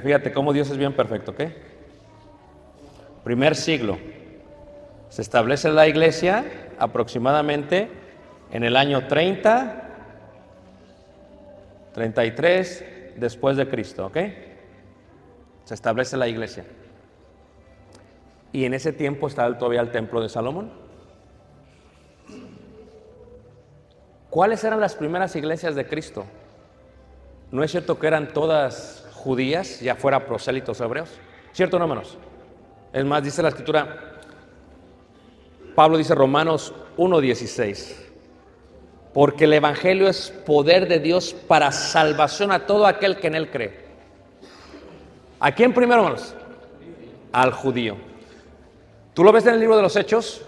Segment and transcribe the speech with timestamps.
[0.00, 1.42] Fíjate cómo Dios es bien perfecto, ¿ok?
[3.22, 3.98] Primer siglo.
[5.08, 6.44] Se establece la iglesia
[6.78, 7.88] aproximadamente
[8.50, 9.82] en el año 30,
[11.92, 12.84] 33
[13.16, 14.18] después de Cristo, ¿ok?
[15.64, 16.64] Se establece la iglesia.
[18.52, 20.70] Y en ese tiempo estaba todavía el templo de Salomón.
[24.30, 26.24] ¿Cuáles eran las primeras iglesias de Cristo?
[27.50, 31.08] ¿No es cierto que eran todas judías, ya fuera prosélitos hebreos?
[31.52, 32.18] ¿Cierto no, hermanos?
[32.92, 34.20] Es más, dice la escritura,
[35.74, 37.94] Pablo dice Romanos 1.16,
[39.12, 43.50] porque el Evangelio es poder de Dios para salvación a todo aquel que en él
[43.50, 43.84] cree.
[45.40, 46.34] ¿A quién primero, hermanos?
[47.32, 47.96] Al judío.
[49.14, 50.42] Tú lo ves en el libro de los Hechos,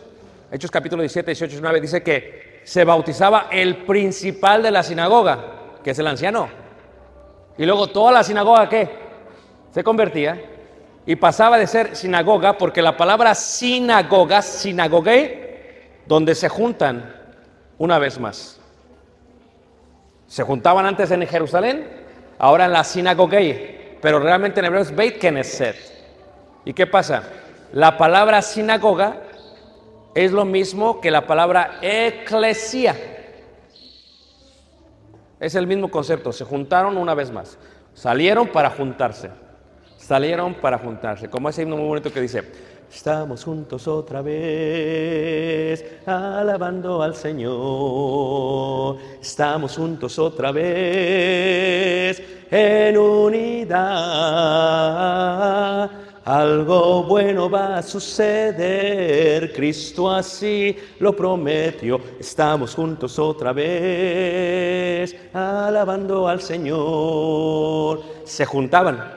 [0.52, 5.80] Hechos capítulo 17, 18 y 19, dice que se bautizaba el principal de la sinagoga,
[5.82, 6.65] que es el anciano.
[7.58, 8.88] Y luego toda la sinagoga, ¿qué?
[9.72, 10.40] Se convertía
[11.06, 17.14] y pasaba de ser sinagoga, porque la palabra sinagoga, sinagogue, donde se juntan
[17.78, 18.60] una vez más.
[20.26, 21.88] Se juntaban antes en Jerusalén,
[22.38, 25.76] ahora en la sinagogue, pero realmente en hebreo es Beit Knesset.
[26.64, 27.22] ¿Y qué pasa?
[27.72, 29.22] La palabra sinagoga
[30.14, 32.96] es lo mismo que la palabra eclesia.
[35.38, 37.58] Es el mismo concepto, se juntaron una vez más.
[37.92, 39.30] Salieron para juntarse.
[39.96, 41.28] Salieron para juntarse.
[41.28, 42.42] Como ese himno muy bonito que dice,
[42.90, 48.96] estamos juntos otra vez, alabando al Señor.
[49.20, 53.76] Estamos juntos otra vez, en unidad.
[56.26, 62.00] Algo bueno va a suceder, Cristo así lo prometió.
[62.18, 68.02] Estamos juntos otra vez, alabando al Señor.
[68.24, 69.08] Se juntaban.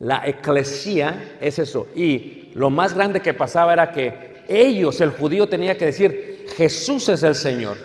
[0.00, 1.86] La eclesía es eso.
[1.96, 7.08] Y lo más grande que pasaba era que ellos, el judío, tenía que decir, Jesús
[7.08, 7.78] es el Señor.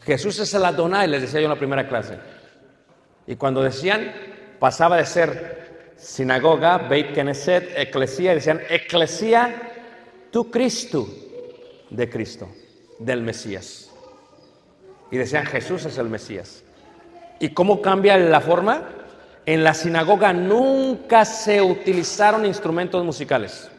[0.00, 2.16] Jesús es el Adonai, les decía yo en la primera clase.
[3.26, 4.14] Y cuando decían,
[4.58, 5.65] pasaba de ser
[5.96, 9.72] sinagoga, Beit Knesset, eclesía, y decían, eclesía
[10.30, 11.08] tu Cristo,
[11.90, 12.48] de Cristo,
[12.98, 13.90] del Mesías.
[15.10, 16.62] Y decían, Jesús es el Mesías.
[17.38, 18.82] ¿Y cómo cambia la forma?
[19.44, 23.70] En la sinagoga nunca se utilizaron instrumentos musicales.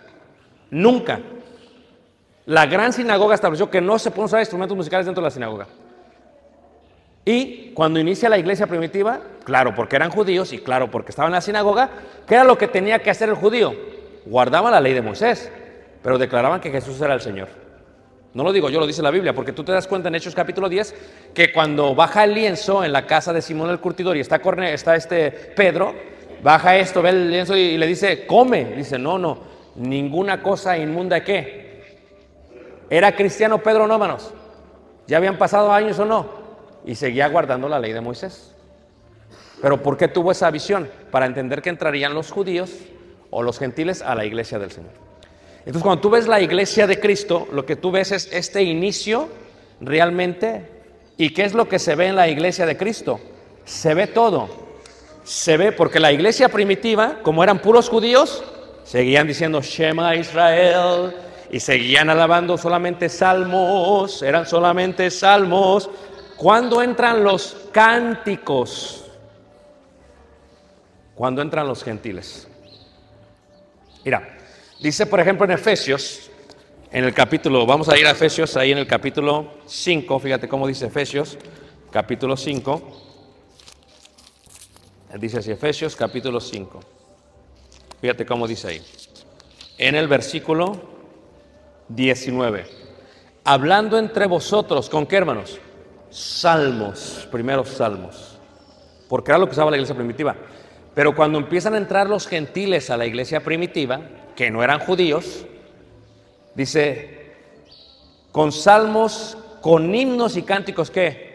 [0.69, 1.19] Nunca.
[2.45, 5.67] La gran sinagoga estableció que no se pueden usar instrumentos musicales dentro de la sinagoga.
[7.29, 11.35] Y cuando inicia la iglesia primitiva, claro, porque eran judíos y claro, porque estaban en
[11.35, 11.89] la sinagoga,
[12.25, 13.75] ¿qué era lo que tenía que hacer el judío?
[14.25, 15.51] Guardaban la ley de Moisés,
[16.01, 17.49] pero declaraban que Jesús era el Señor.
[18.33, 20.33] No lo digo yo, lo dice la Biblia, porque tú te das cuenta en Hechos
[20.33, 20.95] capítulo 10
[21.33, 24.71] que cuando baja el lienzo en la casa de Simón el curtidor y está, Corne-
[24.73, 25.93] está este Pedro,
[26.41, 28.63] baja esto, ve el lienzo y, le dice, come.
[28.73, 29.39] Dice, no, no,
[29.75, 31.83] ninguna cosa inmunda que.
[32.89, 34.33] ¿Era cristiano Pedro hermanos?
[35.07, 36.46] ¿Ya habían pasado años o no?
[36.87, 38.55] Y seguía guardando la ley de Moisés.
[39.61, 40.89] Pero ¿por qué tuvo esa visión?
[41.11, 42.71] Para entender que entrarían los judíos
[43.29, 44.91] o los gentiles a la iglesia del Señor.
[45.59, 49.27] Entonces, cuando tú ves la iglesia de Cristo, lo que tú ves es este inicio
[49.81, 50.69] realmente.
[51.17, 53.19] ¿Y qué es lo que se ve en la iglesia de Cristo?
[53.65, 54.47] Se ve todo.
[55.25, 58.45] Se ve porque la iglesia primitiva, como eran puros judíos,
[58.85, 61.13] seguían diciendo Shema Israel
[61.51, 65.89] y seguían alabando solamente salmos, eran solamente salmos.
[66.37, 69.05] Cuando entran los cánticos?
[71.15, 72.47] Cuando entran los gentiles.
[74.05, 74.37] Mira,
[74.79, 76.29] dice por ejemplo en Efesios,
[76.91, 80.67] en el capítulo, vamos a ir a Efesios, ahí en el capítulo 5, fíjate cómo
[80.67, 81.37] dice Efesios,
[81.91, 83.03] capítulo 5.
[85.19, 86.79] Dice así, Efesios capítulo 5.
[87.99, 88.81] Fíjate cómo dice ahí.
[89.79, 90.79] En el versículo
[91.89, 92.67] 19.
[93.43, 95.59] Hablando entre vosotros, ¿con qué hermanos?
[96.09, 98.37] Salmos, primeros salmos.
[99.07, 100.35] Porque era lo que usaba la iglesia primitiva.
[100.93, 104.01] Pero cuando empiezan a entrar los gentiles a la iglesia primitiva,
[104.35, 105.45] que no eran judíos,
[106.55, 107.33] dice,
[108.31, 111.27] con salmos, con himnos y cánticos, ¿qué?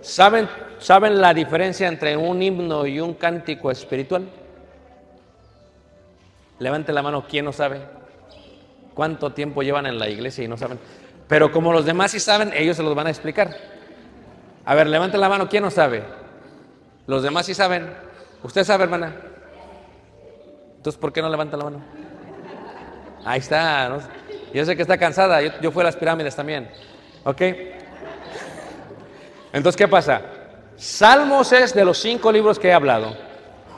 [0.00, 0.48] ¿Saben,
[0.78, 4.28] ¿Saben la diferencia entre un himno y un cántico espiritual?
[6.58, 7.80] Levante la mano, ¿quién no sabe?
[8.94, 10.78] ¿Cuánto tiempo llevan en la iglesia y no saben?
[11.28, 13.75] Pero como los demás sí saben, ellos se los van a explicar.
[14.66, 16.02] A ver, levante la mano, ¿quién no sabe?
[17.06, 17.88] Los demás sí saben.
[18.42, 19.14] ¿Usted sabe, hermana?
[20.76, 21.80] Entonces, ¿por qué no levanta la mano?
[23.24, 23.88] Ahí está.
[23.88, 23.98] ¿no?
[24.52, 25.40] Yo sé que está cansada.
[25.40, 26.68] Yo, yo fui a las pirámides también.
[27.24, 27.40] ¿Ok?
[29.52, 30.20] Entonces, ¿qué pasa?
[30.76, 33.16] Salmos es de los cinco libros que he hablado.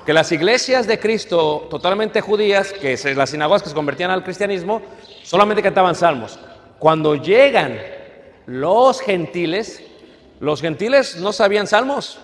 [0.04, 4.24] Que las iglesias de Cristo, totalmente judías, que se- las sinagogas que se convertían al
[4.24, 4.80] cristianismo,
[5.22, 6.38] solamente cantaban salmos.
[6.78, 7.78] Cuando llegan
[8.46, 9.82] los gentiles,
[10.40, 12.18] los gentiles no sabían salmos.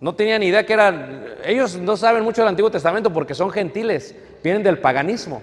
[0.00, 1.24] No tenían idea que eran.
[1.44, 5.42] Ellos no saben mucho del Antiguo Testamento porque son gentiles, vienen del paganismo.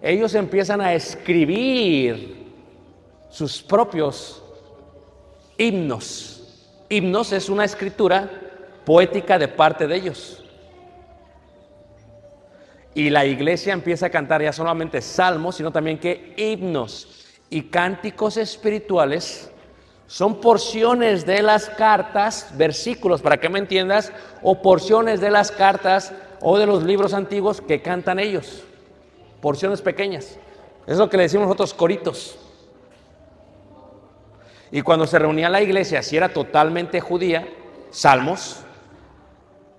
[0.00, 2.46] Ellos empiezan a escribir
[3.30, 4.42] sus propios
[5.56, 6.38] himnos.
[6.88, 8.28] Himnos es una escritura
[8.84, 10.44] poética de parte de ellos.
[12.94, 18.36] Y la iglesia empieza a cantar ya solamente salmos, sino también que himnos y cánticos
[18.36, 19.51] espirituales
[20.12, 24.12] son porciones de las cartas, versículos, para que me entiendas,
[24.42, 26.12] o porciones de las cartas
[26.42, 28.62] o de los libros antiguos que cantan ellos.
[29.40, 30.38] Porciones pequeñas.
[30.86, 32.38] Es lo que le decimos nosotros coritos.
[34.70, 37.48] Y cuando se reunía la iglesia, si era totalmente judía,
[37.88, 38.58] salmos,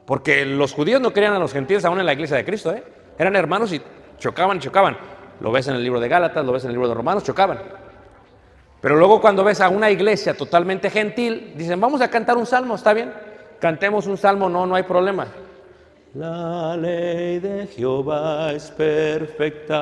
[0.07, 2.83] porque los judíos no querían a los gentiles aún en la iglesia de Cristo, ¿eh?
[3.19, 3.83] eran hermanos y
[4.17, 4.97] chocaban, chocaban.
[5.41, 7.82] Lo ves en el libro de Gálatas, lo ves en el libro de Romanos, chocaban.
[8.83, 12.75] Pero luego cuando ves a una iglesia totalmente gentil, dicen, vamos a cantar un salmo,
[12.75, 13.13] ¿está bien?
[13.57, 15.25] Cantemos un salmo, no, no hay problema.
[16.15, 19.79] La ley de Jehová es perfecta.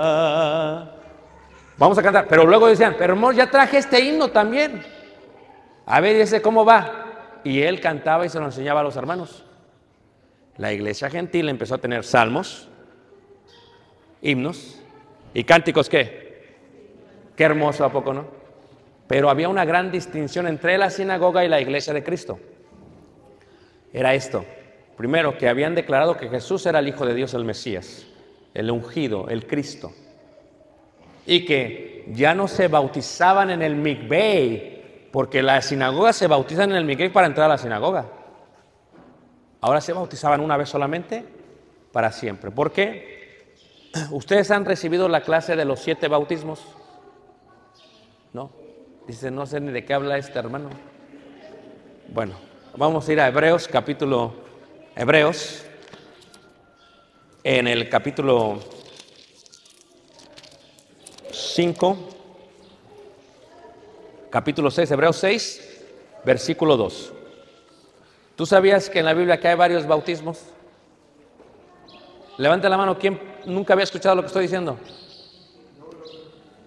[1.79, 4.83] Vamos a cantar, pero luego decían, pero hermano, ya traje este himno también.
[5.87, 7.39] A ver, ese cómo va.
[7.43, 9.43] Y él cantaba y se lo enseñaba a los hermanos.
[10.57, 12.69] La iglesia gentil empezó a tener salmos,
[14.21, 14.79] himnos
[15.33, 16.53] y cánticos, ¿qué?
[17.35, 18.40] Qué hermoso, ¿a poco no?
[19.11, 22.39] Pero había una gran distinción entre la sinagoga y la iglesia de Cristo.
[23.91, 24.45] Era esto.
[24.95, 28.07] Primero, que habían declarado que Jesús era el Hijo de Dios, el Mesías,
[28.53, 29.91] el ungido, el Cristo.
[31.25, 36.77] Y que ya no se bautizaban en el Mikvei, porque las sinagogas se bautizan en
[36.77, 38.05] el Mikvei para entrar a la sinagoga.
[39.59, 41.25] Ahora se bautizaban una vez solamente
[41.91, 42.49] para siempre.
[42.49, 43.51] ¿Por qué?
[44.11, 46.65] ¿Ustedes han recibido la clase de los siete bautismos?
[48.31, 48.60] ¿No?
[49.07, 50.69] Dice, no sé ni de qué habla este hermano.
[52.13, 52.35] Bueno,
[52.77, 54.33] vamos a ir a Hebreos, capítulo
[54.95, 55.65] Hebreos,
[57.43, 58.59] en el capítulo
[61.31, 61.97] 5,
[64.29, 65.83] capítulo 6, Hebreos 6,
[66.23, 67.13] versículo 2.
[68.35, 70.43] ¿Tú sabías que en la Biblia que hay varios bautismos?
[72.37, 74.77] Levante la mano, ¿quién nunca había escuchado lo que estoy diciendo?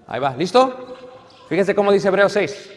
[0.09, 0.94] Ahí va, ¿listo?
[1.49, 2.71] Fíjense cómo dice Hebreos 6.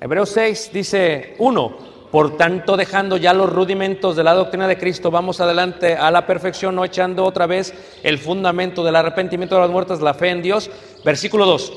[0.00, 1.86] Hebreos 6 dice 1.
[2.10, 6.26] Por tanto, dejando ya los rudimentos de la doctrina de Cristo, vamos adelante a la
[6.26, 10.42] perfección, no echando otra vez el fundamento del arrepentimiento de las muertas, la fe en
[10.42, 10.70] Dios.
[11.04, 11.72] Versículo 2.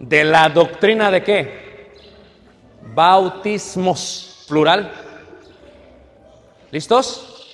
[0.00, 1.90] de la doctrina de qué?
[2.94, 4.92] Bautismos, plural.
[6.70, 7.46] ¿Listos?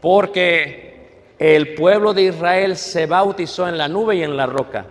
[0.00, 4.86] Porque el pueblo de Israel se bautizó en la nube y en la roca.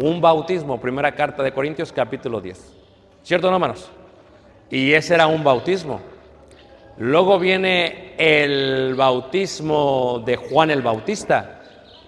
[0.00, 2.72] Un bautismo, primera carta de Corintios capítulo 10.
[3.24, 3.90] ¿Cierto, no, hermanos?
[4.70, 6.00] Y ese era un bautismo.
[6.98, 11.62] Luego viene el bautismo de Juan el Bautista.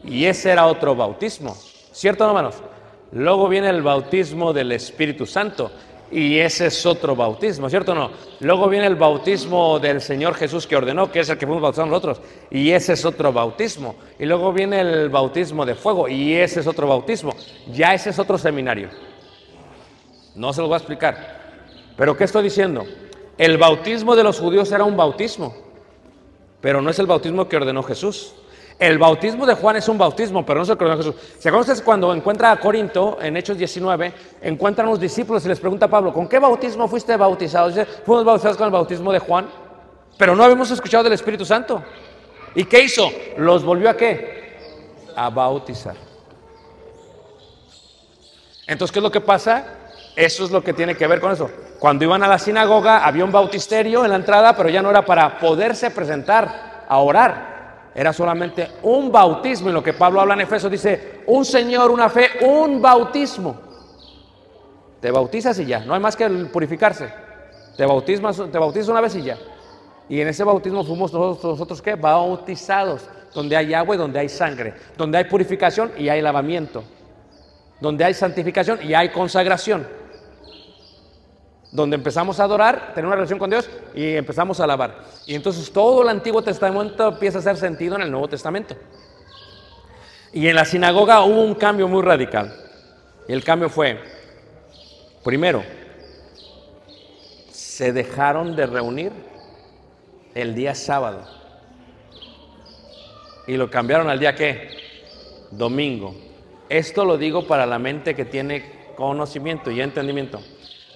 [0.05, 1.57] Y ese era otro bautismo.
[1.91, 2.63] ¿Cierto, no, hermanos?
[3.11, 5.73] Luego viene el bautismo del Espíritu Santo.
[6.13, 8.11] Y ese es otro bautismo, ¿cierto no?
[8.41, 11.91] Luego viene el bautismo del Señor Jesús que ordenó, que es el que fuimos bautizados
[11.91, 12.21] nosotros.
[12.51, 13.95] Y ese es otro bautismo.
[14.19, 16.09] Y luego viene el bautismo de fuego.
[16.09, 17.33] Y ese es otro bautismo.
[17.73, 18.89] Ya ese es otro seminario.
[20.35, 21.41] No se lo voy a explicar.
[21.97, 22.85] Pero ¿qué estoy diciendo?
[23.37, 25.55] El bautismo de los judíos era un bautismo,
[26.61, 28.35] pero no es el bautismo que ordenó Jesús.
[28.81, 31.15] El bautismo de Juan es un bautismo, pero no es el que ordenó Jesús.
[31.39, 35.49] ¿Se acuerdan ustedes cuando encuentra a Corinto, en Hechos 19, encuentran a los discípulos y
[35.49, 37.69] les pregunta a Pablo, ¿con qué bautismo fuiste bautizado?
[37.69, 39.51] Dice, fuimos bautizados con el bautismo de Juan,
[40.17, 41.85] pero no habíamos escuchado del Espíritu Santo.
[42.55, 43.07] ¿Y qué hizo?
[43.37, 44.57] Los volvió a qué?
[45.15, 45.97] A bautizar.
[48.67, 49.65] Entonces, ¿qué es lo que pasa?
[50.17, 51.51] Eso es lo que tiene que ver con eso.
[51.79, 55.05] Cuando iban a la sinagoga había un bautisterio en la entrada, pero ya no era
[55.05, 57.60] para poderse presentar a orar.
[57.95, 59.71] Era solamente un bautismo.
[59.71, 63.61] Y lo que Pablo habla en Efesios dice, un Señor, una fe, un bautismo.
[65.01, 67.13] Te bautizas y ya, no hay más que purificarse.
[67.77, 69.39] Te bautismas, te bautizas una vez y ya.
[70.09, 71.95] Y en ese bautismo fuimos nosotros, nosotros ¿qué?
[71.95, 76.83] Bautizados, donde hay agua y donde hay sangre, donde hay purificación y hay lavamiento,
[77.81, 80.00] donde hay santificación y hay consagración
[81.73, 85.05] donde empezamos a adorar, tener una relación con Dios y empezamos a alabar.
[85.27, 88.75] Y entonces todo el Antiguo Testamento empieza a hacer sentido en el Nuevo Testamento.
[90.33, 92.53] Y en la sinagoga hubo un cambio muy radical.
[93.29, 94.01] Y el cambio fue,
[95.25, 95.63] primero,
[97.51, 99.13] se dejaron de reunir
[100.35, 101.25] el día sábado.
[103.47, 104.71] Y lo cambiaron al día qué?
[105.51, 106.15] Domingo.
[106.69, 110.41] Esto lo digo para la mente que tiene conocimiento y entendimiento.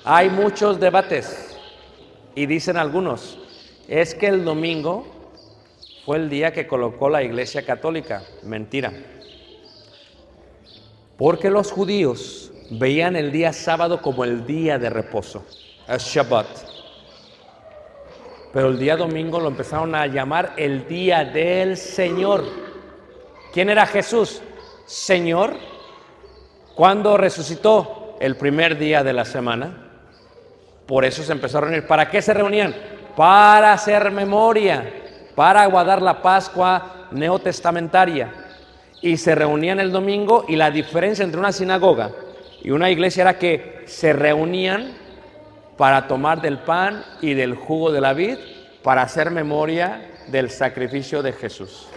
[0.07, 1.59] Hay muchos debates
[2.35, 3.39] y dicen algunos,
[3.89, 5.07] es que el domingo
[6.05, 8.23] fue el día que colocó la Iglesia Católica.
[8.43, 8.93] Mentira.
[11.17, 15.43] Porque los judíos veían el día sábado como el día de reposo,
[15.89, 16.49] el Shabbat.
[18.53, 22.45] Pero el día domingo lo empezaron a llamar el día del Señor.
[23.55, 24.43] ¿Quién era Jesús?
[24.85, 25.55] Señor.
[26.75, 28.17] ¿Cuándo resucitó?
[28.21, 29.84] El primer día de la semana.
[30.87, 31.87] Por eso se empezó a reunir.
[31.87, 32.75] ¿Para qué se reunían?
[33.17, 34.85] Para hacer memoria,
[35.35, 38.33] para aguardar la Pascua neotestamentaria.
[39.01, 42.11] Y se reunían el domingo y la diferencia entre una sinagoga
[42.65, 44.93] y una iglesia era que se reunían
[45.77, 48.39] para tomar del pan y del jugo de la vid
[48.83, 51.89] para hacer memoria del sacrificio de Jesús.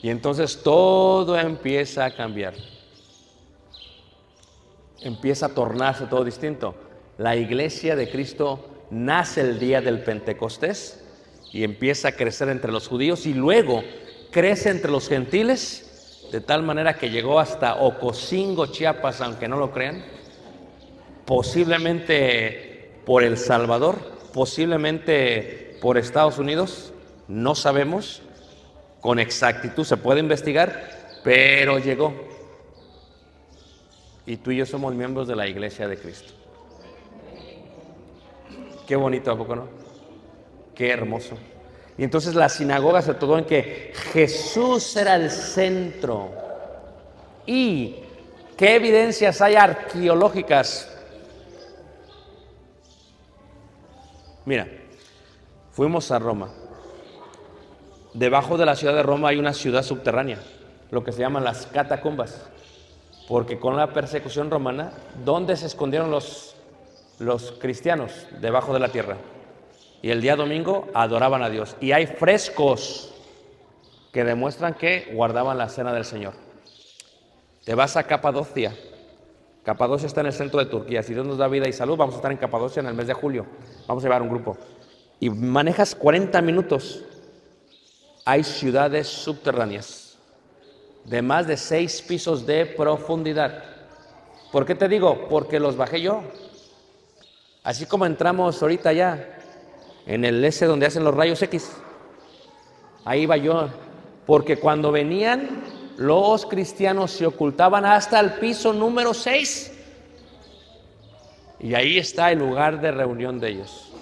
[0.00, 2.54] Y entonces todo empieza a cambiar
[5.04, 6.74] empieza a tornarse todo distinto.
[7.18, 11.04] La iglesia de Cristo nace el día del Pentecostés
[11.52, 13.82] y empieza a crecer entre los judíos y luego
[14.30, 19.70] crece entre los gentiles de tal manera que llegó hasta Ocosingo, Chiapas, aunque no lo
[19.70, 20.02] crean,
[21.26, 23.96] posiblemente por El Salvador,
[24.32, 26.94] posiblemente por Estados Unidos,
[27.28, 28.22] no sabemos,
[29.02, 32.14] con exactitud se puede investigar, pero llegó
[34.26, 36.32] y tú y yo somos miembros de la iglesia de Cristo.
[38.86, 39.68] Qué bonito, ¿a poco no?
[40.74, 41.36] Qué hermoso.
[41.98, 46.30] Y entonces la sinagoga se trató en que Jesús era el centro.
[47.46, 47.96] ¿Y
[48.56, 50.88] qué evidencias hay arqueológicas?
[54.44, 54.68] Mira,
[55.70, 56.50] fuimos a Roma.
[58.14, 60.38] Debajo de la ciudad de Roma hay una ciudad subterránea,
[60.90, 62.51] lo que se llaman las catacumbas.
[63.32, 64.92] Porque con la persecución romana,
[65.24, 66.54] ¿dónde se escondieron los,
[67.18, 68.26] los cristianos?
[68.42, 69.16] Debajo de la tierra.
[70.02, 71.74] Y el día domingo adoraban a Dios.
[71.80, 73.14] Y hay frescos
[74.12, 76.34] que demuestran que guardaban la cena del Señor.
[77.64, 78.76] Te vas a Capadocia.
[79.64, 81.02] Capadocia está en el centro de Turquía.
[81.02, 83.06] Si Dios nos da vida y salud, vamos a estar en Capadocia en el mes
[83.06, 83.46] de julio.
[83.86, 84.58] Vamos a llevar un grupo.
[85.20, 87.02] Y manejas 40 minutos.
[88.26, 90.01] Hay ciudades subterráneas
[91.04, 93.64] de más de seis pisos de profundidad.
[94.50, 95.28] ¿Por qué te digo?
[95.28, 96.22] Porque los bajé yo.
[97.64, 99.38] Así como entramos ahorita ya
[100.06, 101.72] en el S donde hacen los rayos X.
[103.04, 103.68] Ahí iba yo.
[104.26, 105.62] Porque cuando venían
[105.96, 109.72] los cristianos se ocultaban hasta el piso número 6.
[111.60, 113.92] Y ahí está el lugar de reunión de ellos.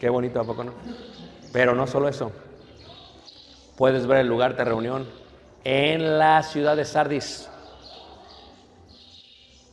[0.00, 0.72] Qué bonito, ¿a poco no?
[1.52, 2.32] Pero no solo eso.
[3.76, 5.06] Puedes ver el lugar de reunión
[5.62, 7.48] en la ciudad de Sardis.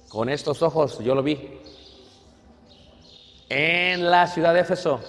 [0.09, 1.59] Con estos ojos yo lo vi.
[3.47, 4.99] En la ciudad de Éfeso.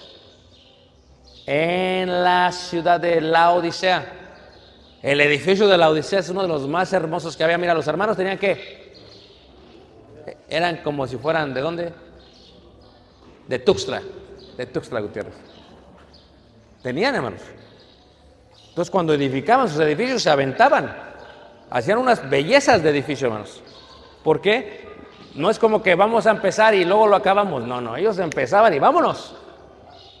[1.45, 4.13] En la ciudad de la Odisea.
[5.03, 7.57] El edificio de la Odisea es uno de los más hermosos que había.
[7.57, 8.95] Mira, los hermanos tenían que.
[10.47, 11.93] Eran como si fueran, ¿de dónde?
[13.47, 14.01] De Tuxtla.
[14.55, 15.35] De Tuxtla Gutiérrez.
[16.81, 17.41] Tenían, hermanos.
[18.75, 20.93] Entonces, cuando edificaban sus edificios, se aventaban.
[21.69, 23.63] Hacían unas bellezas de edificio, hermanos.
[24.21, 24.85] ¿Por qué?
[25.33, 27.63] No es como que vamos a empezar y luego lo acabamos.
[27.63, 29.33] No, no, ellos empezaban y vámonos.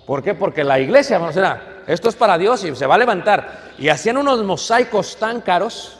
[0.05, 0.35] ¿Por qué?
[0.35, 3.73] Porque la iglesia, hermanos, era, esto es para Dios y se va a levantar.
[3.77, 5.97] Y hacían unos mosaicos tan caros.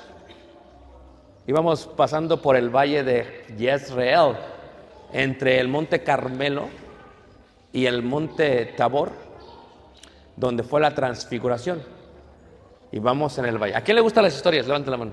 [1.48, 4.38] Íbamos pasando por el valle de Jezreel,
[5.12, 6.70] entre el monte Carmelo
[7.74, 9.12] y el monte Tabor,
[10.38, 11.95] donde fue la transfiguración.
[12.96, 13.76] Y vamos en el valle.
[13.76, 14.66] ¿A quién le gustan las historias?
[14.66, 15.12] Levante la mano.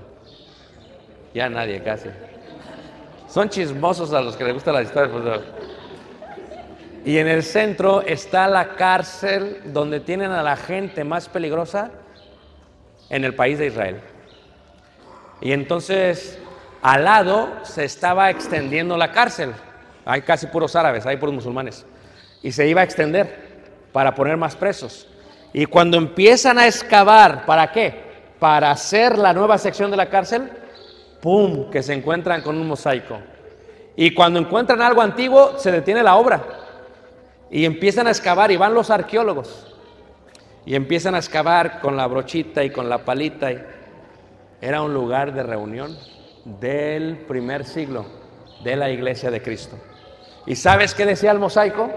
[1.33, 2.07] Ya nadie, casi.
[3.27, 5.11] Son chismosos a los que les gustan las historias.
[5.11, 5.41] pues,
[7.03, 11.91] y en el centro está la cárcel donde tienen a la gente más peligrosa
[13.09, 13.99] en el país de Israel.
[15.41, 16.39] Y entonces
[16.81, 19.51] al lado se estaba extendiendo la cárcel.
[20.05, 21.85] Hay casi puros árabes, hay puros musulmanes.
[22.41, 25.09] Y se iba a extender para poner más presos.
[25.53, 28.01] Y cuando empiezan a excavar, ¿para qué?
[28.39, 30.49] Para hacer la nueva sección de la cárcel,
[31.21, 31.69] ¡pum!
[31.69, 33.19] Que se encuentran con un mosaico.
[33.95, 36.43] Y cuando encuentran algo antiguo, se detiene la obra.
[37.51, 39.67] Y empiezan a excavar y van los arqueólogos.
[40.65, 43.51] Y empiezan a excavar con la brochita y con la palita.
[44.59, 45.95] Era un lugar de reunión
[46.45, 48.05] del primer siglo
[48.63, 49.77] de la iglesia de Cristo.
[50.47, 51.91] ¿Y sabes qué decía el mosaico?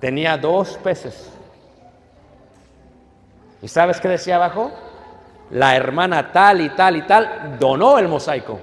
[0.00, 1.30] Tenía dos peces.
[3.62, 4.70] ¿Y sabes qué decía abajo?
[5.50, 8.58] La hermana tal y tal y tal donó el mosaico.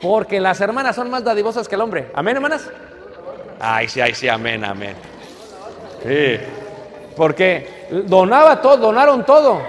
[0.00, 2.10] Porque las hermanas son más dadivosas que el hombre.
[2.14, 2.70] ¿Amén, hermanas?
[3.58, 4.94] Ay, sí, ay, sí, amén, amén.
[6.02, 6.38] Sí.
[7.16, 9.62] Porque donaba todo, donaron todo.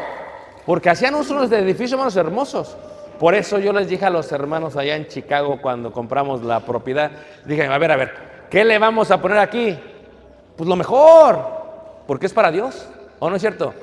[0.66, 2.78] Porque hacían unos edificios, hermanos, hermosos.
[3.20, 7.12] Por eso yo les dije a los hermanos allá en Chicago cuando compramos la propiedad,
[7.46, 8.14] dije, a ver, a ver,
[8.50, 9.78] ¿qué le vamos a poner aquí?
[10.58, 11.65] Pues lo mejor,
[12.08, 12.88] porque es para Dios.
[13.20, 13.74] ¿O no es cierto?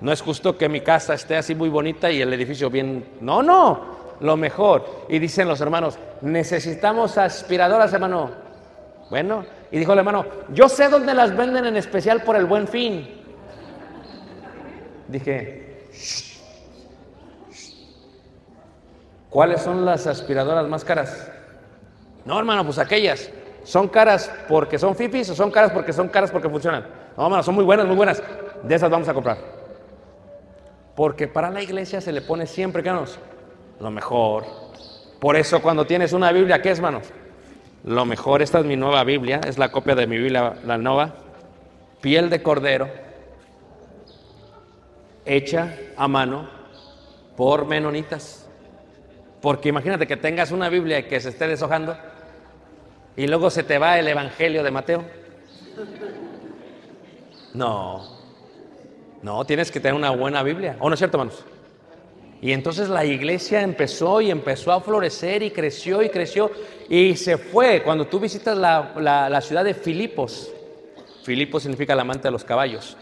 [0.00, 3.04] No es justo que mi casa esté así muy bonita y el edificio bien...
[3.20, 5.06] No, no, lo mejor.
[5.08, 8.30] Y dicen los hermanos, necesitamos aspiradoras, hermano.
[9.10, 12.66] Bueno, y dijo el hermano, yo sé dónde las venden en especial por el buen
[12.66, 13.08] fin.
[15.08, 16.38] Dije, "Shh,
[17.52, 17.98] shh.
[19.28, 21.30] ¿cuáles son las aspiradoras más caras?
[22.24, 23.30] No, hermano, pues aquellas.
[23.64, 26.86] ¿Son caras porque son fifis o son caras porque son caras porque funcionan?
[27.16, 28.22] No, hermano, son muy buenas, muy buenas.
[28.62, 29.38] De esas vamos a comprar.
[30.94, 33.18] Porque para la iglesia se le pone siempre, hermanos,
[33.80, 34.44] lo mejor.
[35.20, 37.08] Por eso cuando tienes una Biblia, ¿qué es, hermanos?
[37.84, 41.14] Lo mejor, esta es mi nueva Biblia, es la copia de mi Biblia, la nueva.
[42.00, 42.88] Piel de cordero,
[45.24, 46.48] hecha a mano
[47.36, 48.48] por menonitas.
[49.40, 51.96] Porque imagínate que tengas una Biblia que se esté deshojando
[53.16, 55.04] y luego se te va el Evangelio de Mateo.
[57.54, 58.18] No,
[59.22, 60.76] no, tienes que tener una buena Biblia.
[60.80, 61.44] ¿O no es cierto, hermanos?
[62.40, 66.50] Y entonces la iglesia empezó y empezó a florecer y creció y creció
[66.88, 67.82] y se fue.
[67.82, 70.50] Cuando tú visitas la, la- la ciudad de Filipos,
[71.22, 72.96] Filipos significa el amante de los caballos,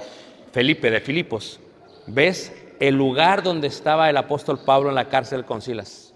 [0.53, 1.59] Felipe de Filipos,
[2.07, 6.13] ves el lugar donde estaba el apóstol Pablo en la cárcel con Silas.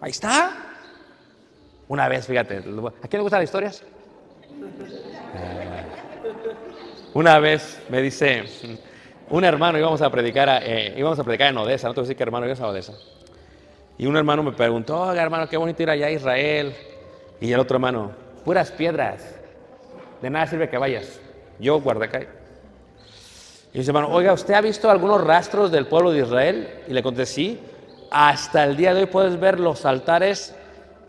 [0.00, 0.71] Ahí está.
[1.92, 3.82] Una vez, fíjate, ¿a quién le gustan las historias?
[7.12, 8.44] Una vez me dice
[9.28, 12.08] un hermano, íbamos a predicar, eh, íbamos a predicar en Odessa, no te voy a
[12.08, 12.94] decir que hermano, íbamos a Odessa.
[13.98, 16.74] Y un hermano me preguntó, oiga hermano, qué bonito ir allá a Israel.
[17.42, 19.22] Y el otro hermano, puras piedras,
[20.22, 21.20] de nada sirve que vayas.
[21.58, 22.20] Yo guardé acá.
[23.74, 26.70] Y dice, hermano, oiga, ¿usted ha visto algunos rastros del pueblo de Israel?
[26.88, 27.60] Y le contesté, sí.
[28.10, 30.54] Hasta el día de hoy puedes ver los altares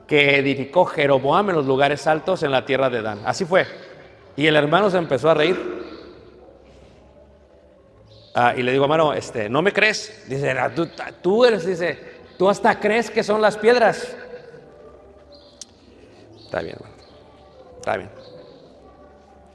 [0.07, 3.21] que edificó Jeroboam en los lugares altos en la tierra de Dan.
[3.25, 3.65] Así fue.
[4.35, 5.83] Y el hermano se empezó a reír.
[8.35, 10.25] Ah, y le digo, hermano, este, ¿no me crees?
[10.27, 10.87] Dice, "Ah, tú,
[11.21, 11.99] tú eres, dice,
[12.37, 14.15] tú hasta crees que son las piedras.
[16.43, 16.95] Está bien, hermano.
[17.77, 18.09] Está bien.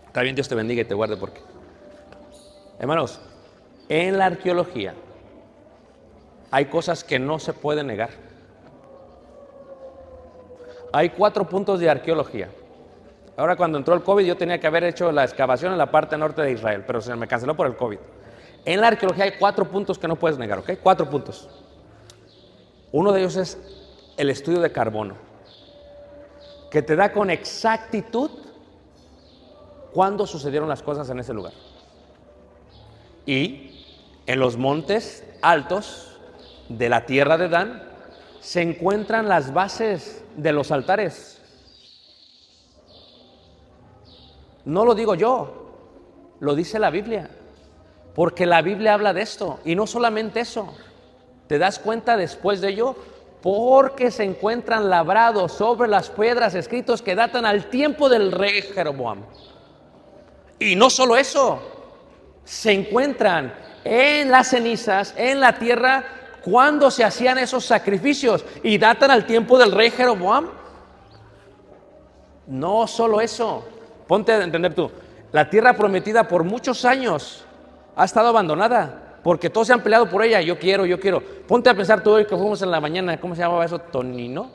[0.07, 1.41] Está bien, Dios te bendiga y te guarde porque.
[2.79, 3.21] Hermanos,
[3.89, 4.95] en la arqueología
[6.51, 8.11] hay cosas que no se pueden negar.
[10.93, 12.49] Hay cuatro puntos de arqueología.
[13.37, 16.17] Ahora cuando entró el COVID yo tenía que haber hecho la excavación en la parte
[16.19, 17.99] norte de Israel, pero se me canceló por el COVID.
[18.65, 20.73] En la arqueología hay cuatro puntos que no puedes negar, ¿ok?
[20.83, 21.49] Cuatro puntos.
[22.91, 23.59] Uno de ellos es
[24.17, 25.15] el estudio de carbono,
[26.71, 28.31] que te da con exactitud
[29.93, 31.53] cuándo sucedieron las cosas en ese lugar.
[33.25, 33.85] Y
[34.27, 36.19] en los montes altos
[36.69, 37.83] de la tierra de Dan
[38.41, 41.41] se encuentran las bases de los altares.
[44.65, 47.29] No lo digo yo, lo dice la Biblia.
[48.15, 49.61] Porque la Biblia habla de esto.
[49.65, 50.75] Y no solamente eso.
[51.47, 52.97] ¿Te das cuenta después de ello?
[53.43, 59.25] Porque se encuentran labrados sobre las piedras escritos que datan al tiempo del rey Jeroboam.
[60.59, 61.61] Y no solo eso,
[62.45, 66.05] se encuentran en las cenizas, en la tierra,
[66.43, 70.49] cuando se hacían esos sacrificios y datan al tiempo del rey Jeroboam.
[72.47, 73.65] No solo eso,
[74.07, 74.91] ponte a entender tú,
[75.33, 77.45] la tierra prometida por muchos años
[77.95, 80.41] ha estado abandonada porque todos se han peleado por ella.
[80.41, 81.23] Yo quiero, yo quiero.
[81.47, 83.79] Ponte a pensar tú hoy que fuimos en la mañana, ¿cómo se llamaba eso?
[83.79, 84.51] Tonino.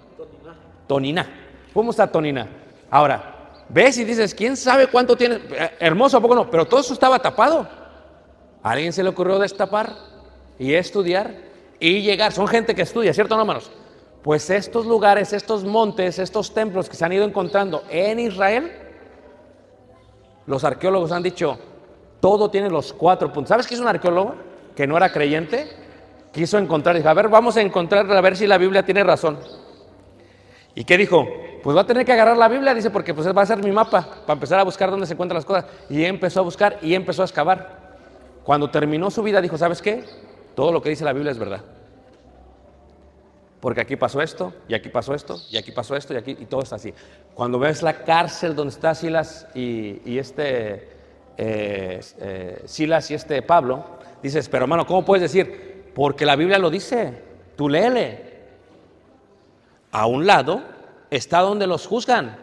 [0.87, 1.27] Tonina.
[1.73, 2.47] Fuimos a Tonina.
[2.89, 5.35] Ahora, ves y dices, ¿quién sabe cuánto tiene?
[5.35, 6.49] Eh, Hermoso, ¿a poco no?
[6.49, 7.67] Pero todo eso estaba tapado.
[8.63, 9.93] ¿A alguien se le ocurrió destapar
[10.57, 11.35] y estudiar
[11.83, 12.31] y llegar?
[12.31, 13.69] Son gente que estudia, ¿cierto, no, hermanos?
[14.21, 18.71] Pues estos lugares, estos montes, estos templos que se han ido encontrando en Israel,
[20.45, 21.59] los arqueólogos han dicho,
[22.21, 23.49] todo tiene los cuatro puntos.
[23.49, 24.35] ¿Sabes qué es un arqueólogo?
[24.77, 25.67] Que no era creyente,
[26.31, 29.37] quiso encontrar, dijo, a ver, vamos a encontrar, a ver si la Biblia tiene razón.
[30.75, 31.27] ¿Y qué dijo?
[31.61, 33.73] Pues va a tener que agarrar la Biblia, dice, porque pues va a ser mi
[33.73, 35.65] mapa, para empezar a buscar dónde se encuentran las cosas.
[35.89, 37.97] Y empezó a buscar y empezó a excavar.
[38.45, 40.05] Cuando terminó su vida dijo, ¿sabes qué?
[40.55, 41.63] Todo lo que dice la Biblia es verdad.
[43.59, 46.45] Porque aquí pasó esto, y aquí pasó esto, y aquí pasó esto, y aquí, y
[46.47, 46.93] todo está así.
[47.33, 50.89] Cuando ves la cárcel donde está Silas y, este
[51.37, 53.85] eh, eh, Silas y este Pablo,
[54.21, 55.91] dices, pero hermano, ¿cómo puedes decir?
[55.95, 57.13] Porque la Biblia lo dice,
[57.55, 58.33] tú léele.
[59.91, 60.61] A un lado
[61.09, 62.35] está donde los juzgan,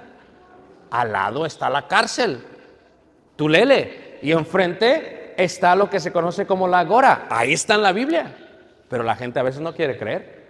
[0.91, 2.43] al lado está la cárcel,
[3.37, 4.19] tú léele.
[4.23, 8.37] Y enfrente está lo que se conoce como la agora, ahí está en la Biblia,
[8.89, 10.41] pero la gente a veces no quiere creer.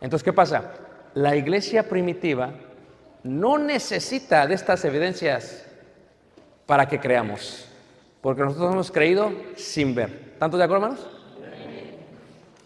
[0.00, 0.72] Entonces, ¿qué pasa?
[1.14, 2.52] La iglesia primitiva
[3.22, 5.66] no necesita de estas evidencias
[6.66, 7.68] para que creamos.
[8.20, 10.34] Porque nosotros hemos creído sin ver.
[10.38, 11.10] ¿Tantos de acuerdo, hermanos?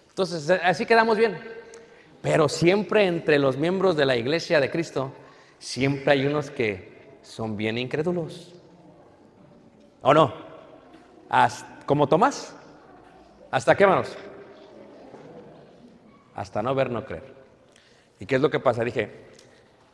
[0.09, 1.38] Entonces, así quedamos bien.
[2.23, 5.12] Pero siempre entre los miembros de la iglesia de Cristo,
[5.59, 8.55] siempre hay unos que son bien incrédulos.
[10.03, 10.46] ¿O no?
[11.87, 12.55] Como Tomás.
[13.51, 14.17] ¿Hasta qué, hermanos?
[16.35, 17.25] Hasta no ver, no creer.
[18.21, 18.85] ¿Y qué es lo que pasa?
[18.85, 19.27] Dije,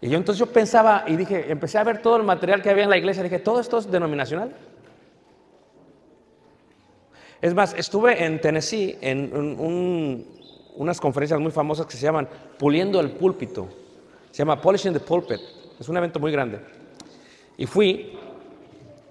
[0.00, 2.84] y yo entonces yo pensaba y dije, empecé a ver todo el material que había
[2.84, 4.52] en la iglesia, dije, ¿todo esto es denominacional?
[7.40, 10.40] Es más, estuve en Tennessee en un- un-
[10.76, 13.68] unas conferencias muy famosas que se llaman Puliendo el Púlpito.
[14.30, 15.40] Se llama Polishing the Pulpit.
[15.78, 16.60] Es un evento muy grande.
[17.56, 18.18] Y fui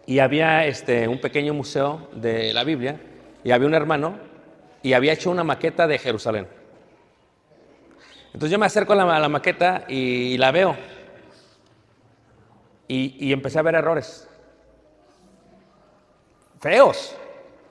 [0.05, 2.99] y había este, un pequeño museo de la Biblia
[3.43, 4.17] y había un hermano
[4.83, 6.47] y había hecho una maqueta de Jerusalén.
[8.27, 10.75] Entonces yo me acerco a la, maqueta y, la veo.
[12.87, 14.27] Y, y empecé a ver errores.
[16.59, 17.15] Feos.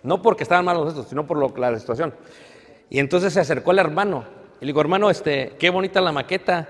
[0.02, 2.14] No porque estaban malos estos, sino por lo- la situación.
[2.88, 4.24] Y entonces se acercó el hermano.
[4.60, 6.68] Y le digo, hermano, este, qué bonita la maqueta.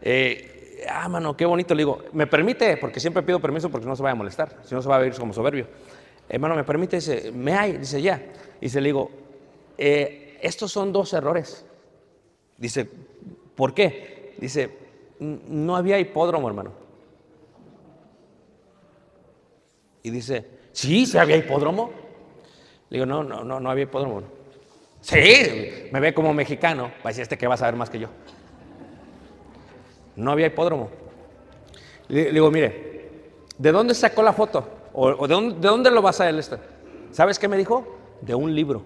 [0.00, 0.57] Eh,
[0.88, 1.74] ah, mano, qué bonito.
[1.74, 2.76] Le digo, ¿me permite?
[2.76, 4.56] Porque siempre pido permiso porque no se vaya a molestar.
[4.64, 5.66] Si no se va a ver como soberbio.
[6.28, 6.96] Hermano, ¿me permite?
[6.96, 7.78] Dice, me hay.
[7.78, 8.20] Dice, ya.
[8.60, 9.10] Dice, le digo,
[9.78, 11.64] "Eh, estos son dos errores.
[12.56, 12.88] Dice,
[13.54, 14.34] ¿por qué?
[14.38, 14.70] Dice,
[15.20, 16.72] "N- no había hipódromo, hermano.
[20.02, 21.90] Y dice, sí, sí había hipódromo.
[22.90, 24.22] Le digo, no, no, no, no había hipódromo.
[25.00, 26.84] Sí, me ve como mexicano.
[26.98, 28.08] Va a decir este que va a saber más que yo.
[30.18, 30.90] No había hipódromo.
[32.08, 33.10] Le, digo, mire,
[33.56, 34.68] ¿de dónde sacó la foto?
[34.92, 36.58] ¿O, o de, dónde, de dónde lo vas a él esto?
[37.12, 37.86] ¿Sabes qué me dijo?
[38.20, 38.82] De un libro.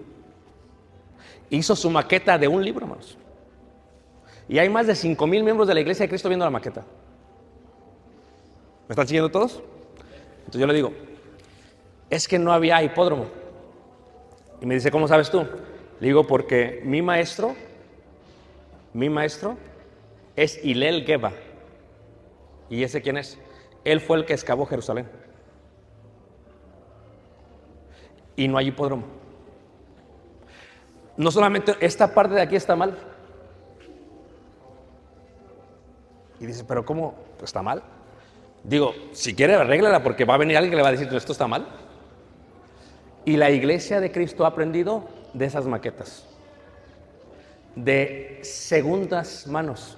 [1.49, 3.17] Hizo su maqueta de un libro, hermanos.
[4.47, 6.83] Y hay más de 5 mil miembros de la iglesia de Cristo viendo la maqueta.
[8.87, 9.63] ¿Me están siguiendo todos?
[10.39, 10.93] Entonces yo le digo,
[12.11, 13.25] es que no había hipódromo.
[14.61, 15.47] Y me dice, ¿cómo sabes tú?
[15.99, 17.55] Le digo, porque mi maestro,
[18.93, 19.57] mi maestro
[20.35, 21.31] es Hilel Geba.
[22.69, 23.37] ¿Y ese quién es?
[23.83, 25.07] Él fue el que excavó Jerusalén.
[28.35, 29.03] Y no hay hipódromo.
[31.15, 32.97] no solamente esta parte de aquí está mal.
[36.39, 37.83] Y dice, pero ¿cómo está mal?
[38.63, 41.31] Digo, si quiere arréglala porque va a venir alguien que le va a decir, esto
[41.31, 41.67] está mal.
[43.25, 46.25] Y la iglesia de Cristo ha aprendido de esas maquetas,
[47.75, 49.97] de segundas manos.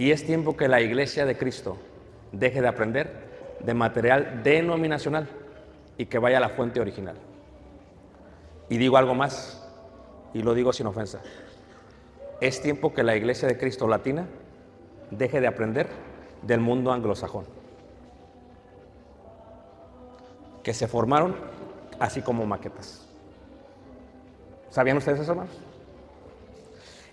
[0.00, 1.76] Y es tiempo que la iglesia de Cristo
[2.32, 5.28] deje de aprender de material denominacional
[5.98, 7.16] y que vaya a la fuente original.
[8.70, 9.62] Y digo algo más,
[10.32, 11.20] y lo digo sin ofensa.
[12.40, 14.26] Es tiempo que la iglesia de Cristo latina
[15.10, 15.86] deje de aprender
[16.40, 17.44] del mundo anglosajón,
[20.62, 21.36] que se formaron
[21.98, 23.06] así como maquetas.
[24.70, 25.69] ¿Sabían ustedes eso, hermanos?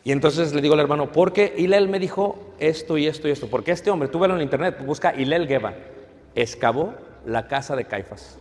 [0.08, 3.32] Y entonces le digo al hermano, ¿por qué Hillel me dijo esto y esto y
[3.32, 3.50] esto?
[3.50, 5.74] Porque este hombre, tú velo en internet, busca Hillel Geba,
[6.34, 6.94] excavó
[7.26, 8.40] la casa de Caifás.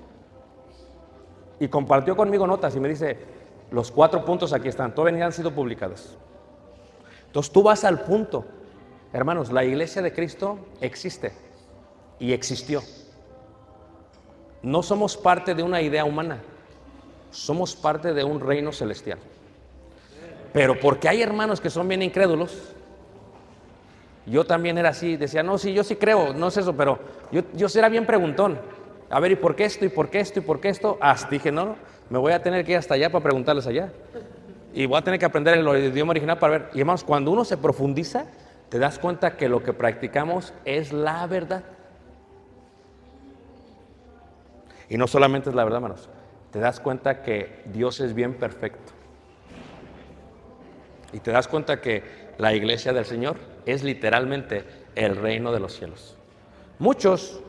[1.58, 3.18] Y compartió conmigo notas y me dice,
[3.72, 6.16] los cuatro puntos aquí están, todavía han sido publicados.
[7.26, 8.44] Entonces tú vas al punto.
[9.12, 11.32] Hermanos, la iglesia de Cristo existe
[12.20, 12.80] y existió.
[14.62, 16.44] No somos parte de una idea humana,
[17.32, 19.18] somos parte de un reino celestial.
[20.56, 22.74] Pero porque hay hermanos que son bien incrédulos,
[24.24, 26.98] yo también era así, decía, no, sí, yo sí creo, no es eso, pero
[27.30, 28.58] yo, yo era bien preguntón.
[29.10, 29.84] A ver, ¿y por qué esto?
[29.84, 30.38] ¿Y por qué esto?
[30.38, 30.96] ¿Y por qué esto?
[30.98, 31.76] Hasta dije, no, no,
[32.08, 33.92] me voy a tener que ir hasta allá para preguntarles allá.
[34.72, 36.70] Y voy a tener que aprender el idioma original para ver.
[36.72, 38.24] Y hermanos, cuando uno se profundiza,
[38.70, 41.64] te das cuenta que lo que practicamos es la verdad.
[44.88, 46.08] Y no solamente es la verdad, hermanos.
[46.50, 48.95] Te das cuenta que Dios es bien perfecto.
[51.16, 52.02] Y te das cuenta que
[52.36, 56.14] la iglesia del Señor es literalmente el reino de los cielos.
[56.78, 57.40] Muchos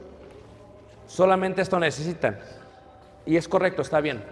[1.06, 2.40] solamente esto necesitan.
[3.26, 4.24] Y es correcto, está bien.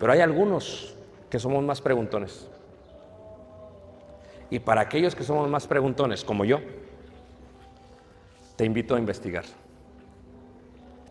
[0.00, 0.96] Pero hay algunos
[1.30, 2.48] que somos más preguntones.
[4.50, 6.58] Y para aquellos que somos más preguntones, como yo,
[8.56, 9.44] te invito a investigar.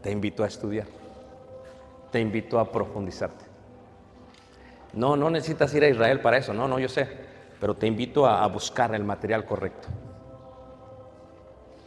[0.01, 0.87] Te invito a estudiar.
[2.11, 3.46] Te invito a profundizarte.
[4.97, 7.07] No, no necesitas ir a Israel para eso, no, no, yo sé,
[7.61, 9.87] pero te invito a, buscar el material correcto.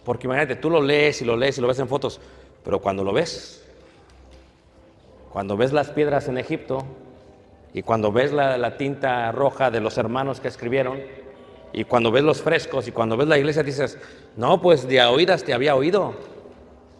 [0.05, 2.21] Porque imagínate, tú lo lees y lo lees y lo ves en fotos,
[2.63, 3.67] pero cuando lo ves,
[5.33, 6.85] cuando ves las piedras en Egipto
[7.75, 11.01] y cuando ves la, la tinta roja de los hermanos que escribieron
[11.73, 13.99] y cuando ves los frescos y cuando ves la iglesia dices,
[14.37, 16.15] no, pues de oídas te había oído,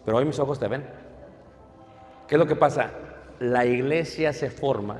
[0.03, 0.85] pero hoy mis ojos te ven.
[2.27, 2.91] ¿Qué es lo que pasa?
[3.39, 4.99] La iglesia se forma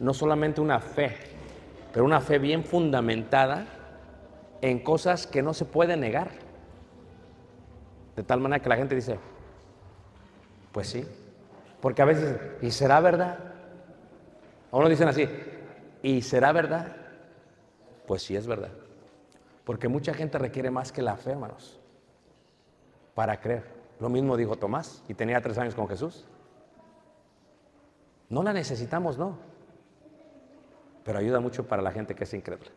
[0.00, 1.14] no solamente una fe,
[1.92, 3.66] pero una fe bien fundamentada
[4.62, 6.30] en cosas que no se pueden negar.
[8.16, 9.18] De tal manera que la gente dice,
[10.72, 11.06] pues sí,
[11.82, 13.38] porque a veces, ¿y será verdad?
[14.72, 15.28] A uno dicen así,
[16.02, 16.96] ¿y será verdad?
[18.06, 18.70] Pues sí es verdad.
[19.64, 21.78] Porque mucha gente requiere más que la fe, hermanos,
[23.14, 23.64] para creer.
[24.00, 26.26] Lo mismo dijo Tomás, y tenía tres años con Jesús.
[28.30, 29.49] No la necesitamos, no
[31.10, 32.70] pero ayuda mucho para la gente que es incrédula.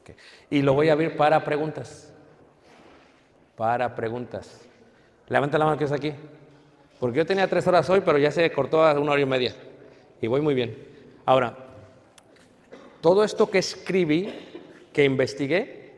[0.00, 0.14] Okay.
[0.50, 2.14] Y lo voy a abrir para preguntas.
[3.56, 4.64] Para preguntas.
[5.26, 6.12] Levanta la mano que es aquí.
[7.00, 9.52] Porque yo tenía tres horas hoy, pero ya se cortó a una hora y media.
[10.20, 10.78] Y voy muy bien.
[11.24, 11.56] Ahora,
[13.00, 14.32] todo esto que escribí,
[14.92, 15.92] que investigué,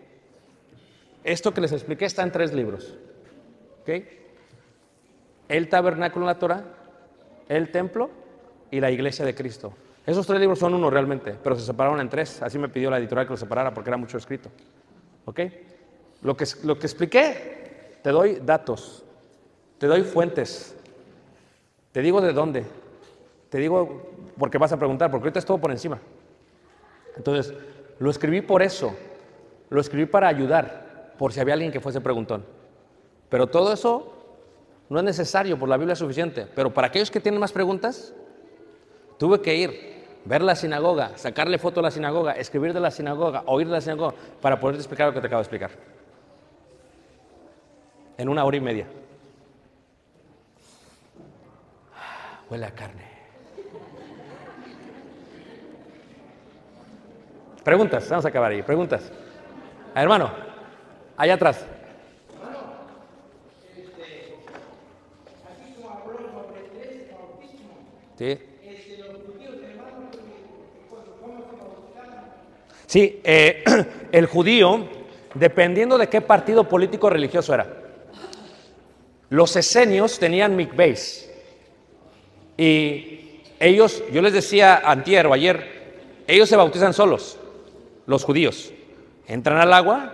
[1.23, 2.95] esto que les expliqué está en tres libros.
[3.83, 4.09] ¿Okay?
[5.51, 6.65] El tabernáculo en la Torah,
[7.51, 8.24] el templo
[8.75, 9.73] y la iglesia de Cristo.
[10.05, 12.43] Esos tres libros son uno realmente, pero se separaron en tres.
[12.43, 14.51] Así me pidió la editorial que los separara porque era mucho escrito.
[15.27, 15.41] ¿Ok?
[16.23, 19.05] Lo que, lo que expliqué, te doy datos,
[19.79, 20.77] te doy fuentes,
[21.93, 22.65] te digo de dónde,
[23.49, 26.01] te digo porque vas a preguntar, porque ahorita es todo por encima.
[27.17, 27.55] Entonces,
[28.01, 28.93] lo escribí por eso,
[29.71, 32.45] lo escribí para ayudar, por si había alguien que fuese preguntón.
[33.29, 34.13] Pero todo eso
[34.89, 36.49] no es necesario, por la Biblia es suficiente.
[36.53, 38.13] Pero para aquellos que tienen más preguntas,
[39.19, 43.43] Tuve que ir, ver la sinagoga, sacarle foto a la sinagoga, escribir de la sinagoga,
[43.47, 45.71] oír de la sinagoga, para poder explicar lo que te acabo de explicar.
[48.17, 48.87] En una hora y media.
[52.51, 53.05] Huele a carne.
[57.65, 58.63] Preguntas, vamos a acabar ahí.
[58.63, 59.11] Preguntas.
[59.95, 60.31] Hermano,
[61.17, 61.65] allá atrás.
[68.17, 68.54] Sí.
[72.95, 73.65] Sí, eh,
[74.13, 74.87] el judío,
[75.35, 77.67] dependiendo de qué partido político religioso era.
[79.31, 81.29] Los esenios tenían mikveis,
[82.57, 87.37] Y ellos, yo les decía antier o ayer, ellos se bautizan solos,
[88.07, 88.73] los judíos.
[89.27, 90.13] Entran al agua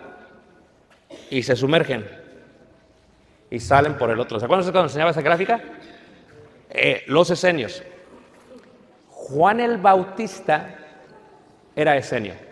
[1.28, 2.08] y se sumergen
[3.50, 4.38] y salen por el otro.
[4.40, 5.62] ¿Se acuerdan cuando enseñaba esa gráfica?
[6.70, 7.82] Eh, los esenios.
[9.08, 10.78] Juan el Bautista
[11.76, 12.48] era esenio.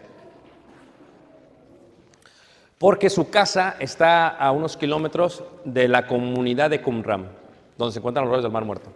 [2.79, 7.29] Porque su casa está a unos kilómetros de la comunidad de Qumran,
[7.77, 8.93] donde se encuentran los ríos del Mar Muerto.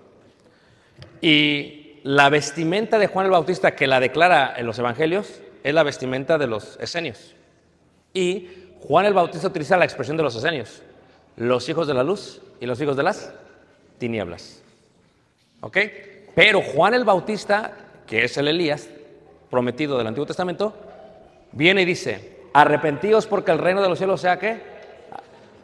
[1.20, 5.82] Y la vestimenta de Juan el Bautista que la declara en los evangelios es la
[5.82, 7.34] vestimenta de los esenios.
[8.14, 8.48] Y
[8.80, 10.82] Juan el Bautista utiliza la expresión de los esenios,
[11.36, 13.32] los hijos de la luz y los hijos de las
[13.98, 14.62] tinieblas.
[15.60, 15.78] ¿Ok?
[16.34, 17.72] Pero Juan el Bautista,
[18.06, 18.88] que es el Elías
[19.50, 20.74] prometido del Antiguo Testamento,
[21.52, 24.62] viene y dice, arrepentíos porque el reino de los cielos sea que...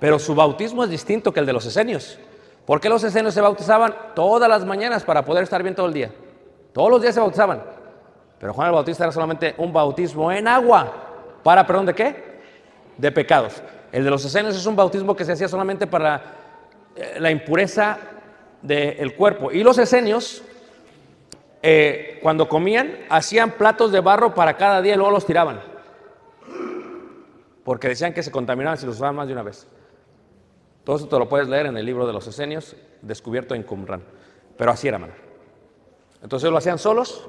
[0.01, 2.18] Pero su bautismo es distinto que el de los esenios.
[2.64, 5.92] ¿Por qué los esenios se bautizaban todas las mañanas para poder estar bien todo el
[5.92, 6.12] día?
[6.72, 7.62] Todos los días se bautizaban.
[8.38, 10.92] Pero Juan el Bautista era solamente un bautismo en agua.
[11.42, 12.40] ¿Para perdón de qué?
[12.96, 13.62] De pecados.
[13.90, 16.22] El de los esenios es un bautismo que se hacía solamente para
[16.94, 17.98] eh, la impureza
[18.62, 19.51] del cuerpo.
[19.51, 20.42] Y los esenios,
[21.62, 25.61] eh, cuando comían, hacían platos de barro para cada día y luego los tiraban.
[27.68, 29.66] Porque decían que se contaminaban si los usaban más de una vez.
[30.85, 34.00] Todo eso te lo puedes leer en el libro de los esenios, descubierto en Qumran.
[34.57, 35.12] Pero así era, mano.
[36.22, 37.28] Entonces lo hacían solos,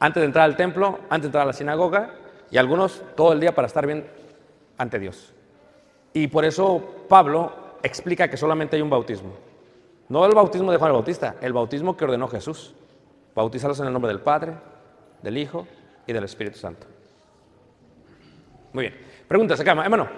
[0.00, 2.16] antes de entrar al templo, antes de entrar a la sinagoga,
[2.50, 4.10] y algunos todo el día para estar bien
[4.76, 5.32] ante Dios.
[6.14, 7.52] Y por eso Pablo
[7.84, 9.34] explica que solamente hay un bautismo.
[10.08, 12.74] No el bautismo de Juan el Bautista, el bautismo que ordenó Jesús.
[13.36, 14.54] Bautizarlos en el nombre del Padre,
[15.22, 15.68] del Hijo
[16.08, 16.88] y del Espíritu Santo.
[18.72, 19.09] Muy bien.
[19.30, 20.08] Preguntas acá, hermano.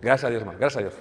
[0.00, 0.58] Gracias a Dios, hermano.
[0.58, 0.94] Gracias a Dios.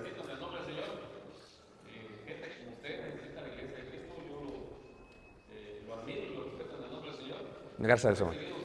[7.80, 8.58] Gracias a Dios, hermano.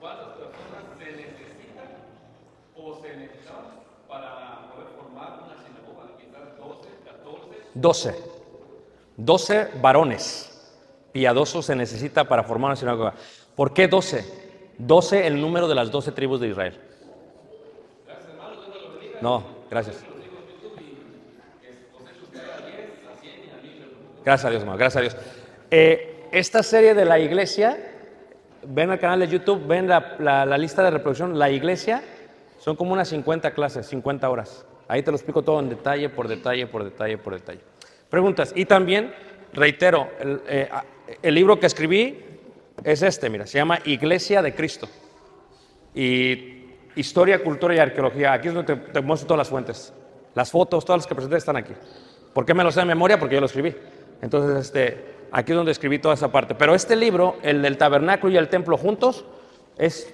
[0.00, 1.90] ¿Cuántas personas se necesitan
[2.74, 6.16] o se necesitaban para poder formar una sinagoga?
[6.16, 6.88] Quizás 12,
[7.80, 7.80] 14.
[7.80, 8.14] 12.
[9.16, 10.46] 12 varones
[11.12, 13.14] piadosos se necesita para formar una sinagoga.
[13.54, 14.24] ¿Por qué 12?
[14.78, 16.78] 12 el número de las 12 tribus de Israel.
[19.20, 20.02] No, gracias.
[24.24, 25.16] Gracias a Dios, hermano, gracias a Dios.
[25.70, 27.78] Eh, esta serie de la iglesia,
[28.62, 32.02] ven al canal de YouTube, ven la lista de reproducción, la iglesia,
[32.58, 34.64] son como unas 50 clases, 50 horas.
[34.90, 37.60] Ahí te lo explico todo en detalle, por detalle, por detalle, por detalle.
[38.08, 38.52] Preguntas.
[38.56, 39.14] Y también,
[39.52, 40.68] reitero, el, eh,
[41.22, 42.18] el libro que escribí
[42.82, 44.88] es este, mira, se llama Iglesia de Cristo.
[45.94, 48.32] Y historia, cultura y arqueología.
[48.32, 49.92] Aquí es donde te, te muestro todas las fuentes.
[50.34, 51.72] Las fotos, todas las que presenté están aquí.
[52.32, 53.16] ¿Por qué me lo sé de memoria?
[53.16, 53.72] Porque yo lo escribí.
[54.20, 56.56] Entonces, este, aquí es donde escribí toda esa parte.
[56.56, 59.24] Pero este libro, el del tabernáculo y el templo juntos,
[59.78, 60.12] es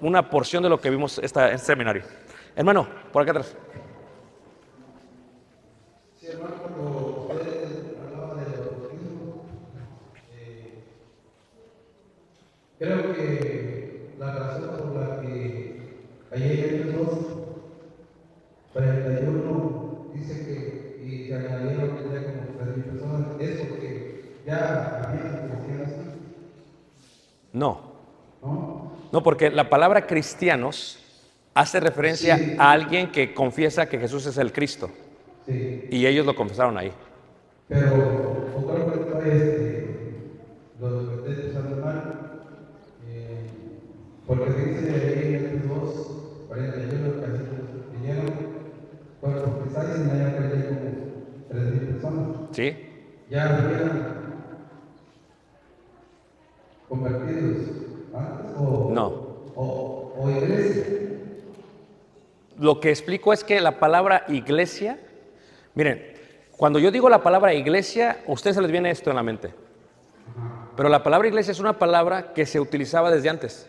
[0.00, 2.04] una porción de lo que vimos esta, este seminario.
[2.54, 3.56] Hermano, por acá atrás.
[6.30, 8.54] Hermano, cuando usted hablaba del
[10.38, 10.84] eh,
[12.78, 15.96] creo que la razón por la que
[16.32, 17.18] ayer dos,
[18.72, 25.48] 41, dice que y se añadieron que ya como 3.000 personas, es porque ya había
[25.48, 25.90] cristianos,
[27.52, 27.80] No,
[28.42, 28.92] ¿no?
[29.10, 30.98] no, porque la palabra cristianos
[31.54, 32.54] hace referencia Sí.
[32.58, 34.90] a alguien que confiesa que Jesús es el Cristo.
[35.50, 35.88] Sí.
[35.90, 36.92] Y ellos lo confesaron ahí.
[37.68, 37.86] Pero
[38.56, 39.84] otra cuestión es
[40.80, 42.40] lo que ustedes están mal,
[43.08, 43.50] eh,
[44.26, 46.10] porque dice ahí en el 2,
[46.48, 47.98] 41 versículos que
[49.20, 49.44] cuando
[49.96, 50.08] en
[50.66, 50.90] como
[51.52, 52.76] 3.000 personas, ¿Sí?
[53.28, 54.16] ya habían
[56.88, 57.56] convertidos
[58.14, 59.06] antes o, No.
[59.54, 60.84] o, o iglesia.
[62.58, 64.98] Lo que explico es que la palabra iglesia,
[65.74, 66.12] miren,
[66.56, 69.50] cuando yo digo la palabra iglesia, a ustedes se les viene esto en la mente.
[70.76, 73.68] Pero la palabra iglesia es una palabra que se utilizaba desde antes.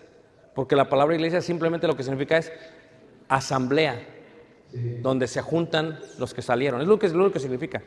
[0.54, 2.52] Porque la palabra iglesia simplemente lo que significa es
[3.30, 3.98] asamblea,
[5.02, 6.82] donde se juntan los que salieron.
[6.82, 7.82] Es lo que, es lo que significa.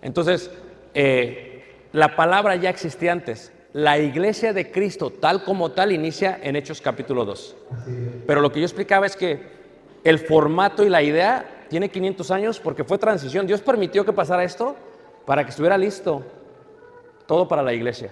[0.00, 0.50] Entonces,
[0.94, 3.52] eh, la palabra ya existía antes.
[3.72, 7.56] la iglesia de Cristo tal como tal inicia en Hechos capítulo 2.
[7.72, 7.96] Así es.
[8.26, 9.40] Pero lo que yo explicaba es que
[10.02, 13.46] el formato y la idea tiene 500 años porque fue transición.
[13.46, 14.76] Dios permitió que pasara esto
[15.24, 16.22] para que estuviera listo
[17.26, 18.10] todo para la iglesia.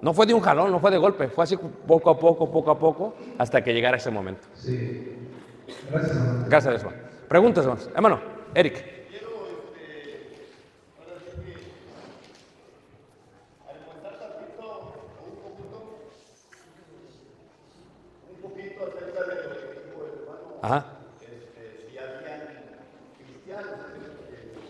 [0.00, 2.70] No fue de un jalón, no fue de golpe, fue así poco a poco, poco
[2.70, 4.46] a poco, hasta que llegara ese momento.
[4.54, 5.16] Sí.
[5.90, 6.46] Gracias, hermano.
[6.48, 6.98] Gracias hermano.
[7.28, 7.90] Preguntas, hermanos.
[7.94, 8.20] Hermano,
[8.54, 8.94] Eric.
[20.60, 20.86] Ajá.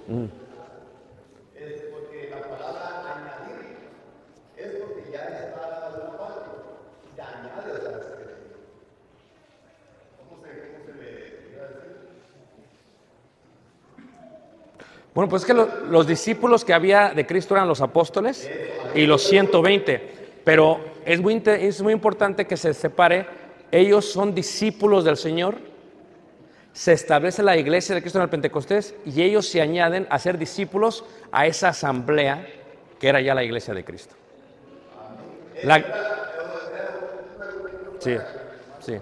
[0.09, 0.29] Mm.
[15.15, 18.51] Bueno, pues es que lo- los discípulos que había de Cristo eran los apóstoles
[18.95, 20.11] y los 120,
[20.43, 23.27] pero es muy, es muy importante que se separe,
[23.71, 25.57] ellos son discípulos del Señor,
[26.75, 30.37] se establece la iglesia de Cristo en el Pentecostés y ellos se añaden a ser
[30.37, 32.47] discípulos a esa asamblea
[33.01, 34.15] que era ya la iglesia de Cristo.
[35.63, 35.83] La-
[38.01, 38.17] Sí,
[38.81, 38.95] sí.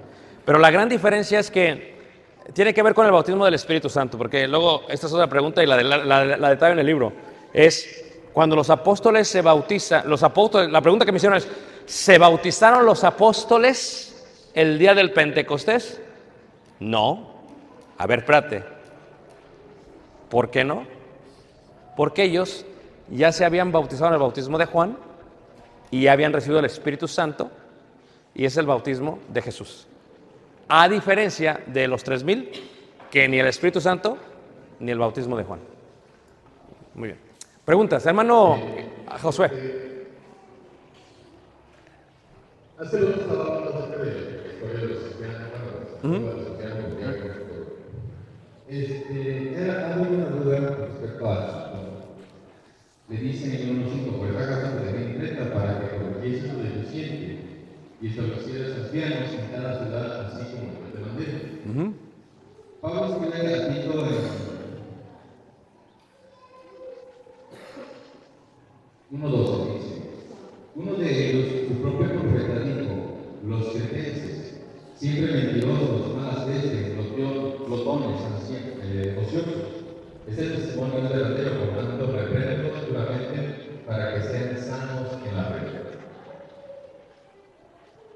[0.45, 1.93] Pero la gran diferencia es que
[2.53, 5.63] tiene que ver con el bautismo del Espíritu Santo, porque luego, esta es otra pregunta
[5.63, 7.13] y la, de, la, en el libro,
[7.53, 11.49] es cuando los apóstoles se bautizan, los apóstoles, la pregunta que me hicieron es,
[11.87, 16.01] ¿se bautizaron los apóstoles el día del Pentecostés?
[16.79, 17.32] No.
[18.03, 18.65] A ver, espérate.
[20.29, 20.85] ¿Por qué no?
[21.97, 22.67] Porque ellos
[23.09, 24.99] ya se habían bautizado en el bautismo de Juan
[25.93, 27.53] y ya habían recibido el Espíritu Santo
[28.35, 29.87] y es el bautismo de Jesús.
[30.67, 32.51] A diferencia de los 3000,
[33.09, 34.19] que ni el Espíritu Santo
[34.81, 35.61] ni el bautismo de Juan.
[36.95, 37.21] Muy bien.
[37.65, 38.59] Preguntas, hermano
[39.21, 39.47] Josué.
[42.79, 43.07] Hace acerca
[44.73, 45.51] de los cristianos,
[46.03, 47.53] bueno, de los cristianos que hay con esto.
[48.73, 51.73] Este, era, había una duda respecto a eso.
[53.11, 57.39] Le dicen en por esta casa te dejé en Creta para que corrigiese lo deficiente
[58.01, 61.27] y establecieras ancianos en cada ciudad, así como yo te mandé.
[62.81, 63.93] Pablo escribe a Tito
[69.11, 69.95] en 1.12 dice,
[70.77, 72.93] uno de ellos, su propio profeta, dijo,
[73.47, 74.52] los cretenses,
[74.97, 76.95] siempre mentirosos, malas veces,
[77.67, 79.63] glotones, anci- eh, ociosos.
[80.27, 85.59] Este testimonio es verdadero, por tanto, repréndelos duramente para que sean sanos en la fe.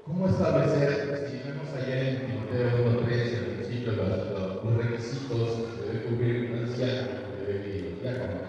[0.05, 5.85] ¿Cómo establecer, si vemos allá en Timoteo 1.13, al principio, los, los- los requisitos que
[5.85, 8.47] debe cubrir un anciano, que debe ir un diácono?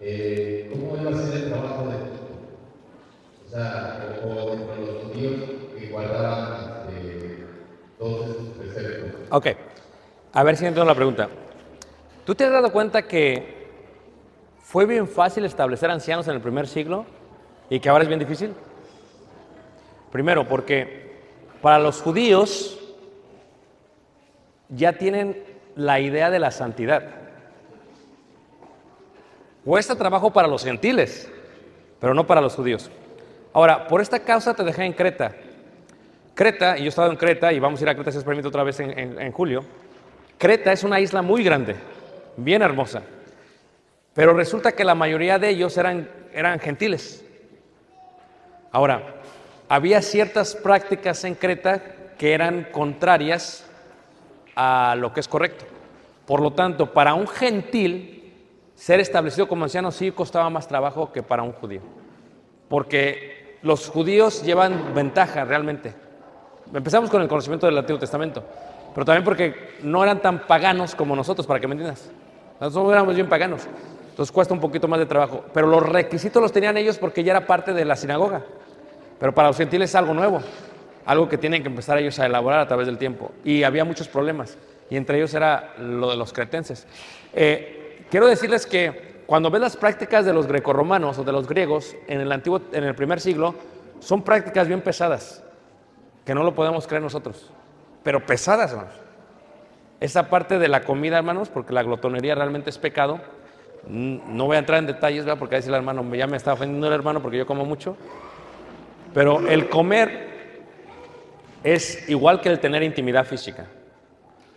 [0.00, 1.96] Eh, ¿Cómo a ser el trabajo de
[3.46, 5.34] o sea, o, o dentro de los judíos
[5.78, 6.71] que guardaban
[9.30, 9.46] Ok.
[10.34, 11.28] A ver si entiendo la pregunta.
[12.24, 13.68] ¿Tú te has dado cuenta que
[14.60, 17.04] fue bien fácil establecer ancianos en el primer siglo
[17.68, 18.54] y que ahora es bien difícil?
[20.10, 21.20] Primero, porque
[21.60, 22.78] para los judíos
[24.68, 25.42] ya tienen
[25.76, 27.02] la idea de la santidad.
[29.64, 31.30] Cuesta trabajo para los gentiles,
[32.00, 32.90] pero no para los judíos.
[33.52, 35.34] Ahora, por esta causa te dejé en Creta.
[36.42, 38.24] Creta, y yo he estado en Creta, y vamos a ir a Creta si os
[38.24, 39.64] permite otra vez en, en- julio.
[40.38, 41.76] Creta es una isla muy grande,
[42.36, 43.00] bien hermosa,
[44.12, 47.24] pero resulta que la mayoría de ellos eran, eran gentiles.
[48.72, 49.20] Ahora,
[49.68, 51.80] había ciertas prácticas en Creta
[52.18, 53.64] que eran contrarias
[54.56, 55.64] a lo que es correcto.
[56.26, 58.34] Por lo tanto, para un gentil,
[58.74, 61.82] ser establecido como anciano sí costaba más trabajo que para un judío.
[62.68, 66.01] Porque los judíos llevan ventaja realmente.
[66.74, 68.42] Empezamos con el conocimiento del Antiguo Testamento,
[68.94, 72.10] pero también porque no eran tan paganos como nosotros, para que me entiendas.
[72.60, 73.66] Nosotros éramos bien paganos,
[74.08, 75.44] entonces cuesta un poquito más de trabajo.
[75.52, 78.42] Pero los requisitos los tenían ellos porque ya era parte de la sinagoga.
[79.18, 80.40] Pero para los gentiles es algo nuevo,
[81.04, 83.32] algo que tienen que empezar ellos a elaborar a través del tiempo.
[83.44, 84.56] Y había muchos problemas,
[84.88, 86.86] y entre ellos era lo de los cretenses.
[87.34, 91.94] Eh, quiero decirles que cuando ves las prácticas de los grecorromanos o de los griegos
[92.08, 93.54] en el, antiguo, en el primer siglo,
[94.00, 95.42] son prácticas bien pesadas,
[96.24, 97.50] que no lo podemos creer nosotros,
[98.02, 98.94] pero pesadas, hermanos.
[100.00, 103.20] Esa parte de la comida, hermanos, porque la glotonería realmente es pecado.
[103.86, 105.38] No voy a entrar en detalles, ¿verdad?
[105.38, 107.96] porque a veces el hermano ya me está ofendiendo el hermano porque yo como mucho.
[109.14, 110.32] Pero el comer
[111.62, 113.66] es igual que el tener intimidad física.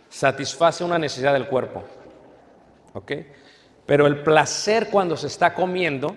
[0.08, 1.84] Satisface una necesidad del cuerpo.
[2.94, 3.12] ¿Ok?
[3.86, 6.16] Pero el placer cuando se está comiendo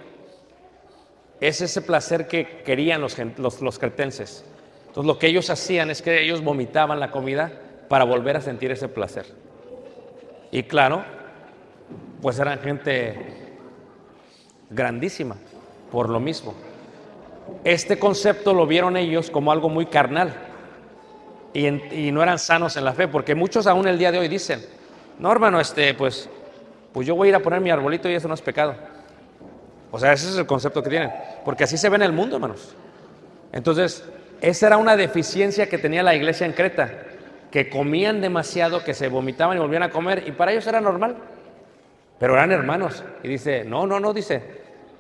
[1.39, 4.43] es ese placer que querían los, los, los cretenses.
[4.90, 7.52] Entonces lo que ellos hacían es que ellos vomitaban la comida
[7.88, 9.26] para volver a sentir ese placer.
[10.52, 11.04] Y claro,
[12.22, 13.56] pues eran gente
[14.70, 15.36] grandísima
[15.92, 16.54] por lo mismo.
[17.64, 20.34] Este concepto lo vieron ellos como algo muy carnal
[21.54, 24.64] y, no eran sanos en la fe, porque muchos aún el día de hoy dicen,
[25.18, 26.30] no hermano, este, pues,
[26.94, 28.76] pues yo voy a ir a poner mi arbolito y eso no es pecado.
[29.92, 31.12] O sea, ese es el concepto que tienen,
[31.44, 32.76] porque así se ve en el mundo, hermanos.
[33.52, 34.04] Entonces,
[34.42, 36.92] esa era una deficiencia que tenía la iglesia en Creta,
[37.52, 41.16] que comían demasiado, que se vomitaban y volvían a comer, y para ellos era normal.
[42.20, 43.04] Pero eran hermanos.
[43.24, 44.42] Y dice, no, no, no, dice,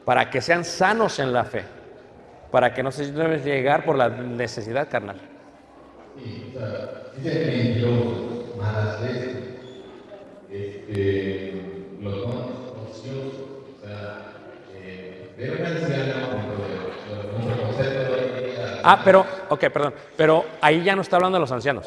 [0.05, 1.63] para que sean sanos en la fe,
[2.51, 5.17] para que no se deben llegar por la necesidad carnal.
[6.17, 6.99] Sí, o sea,
[9.01, 9.37] veces,
[10.51, 11.61] este,
[12.01, 14.33] los o sea,
[14.75, 16.75] eh, anciano, dentro de
[17.37, 21.15] nuestro concepto de hoy en día, Ah, pero, ok, perdón, pero ahí ya no está
[21.17, 21.85] hablando de los ancianos.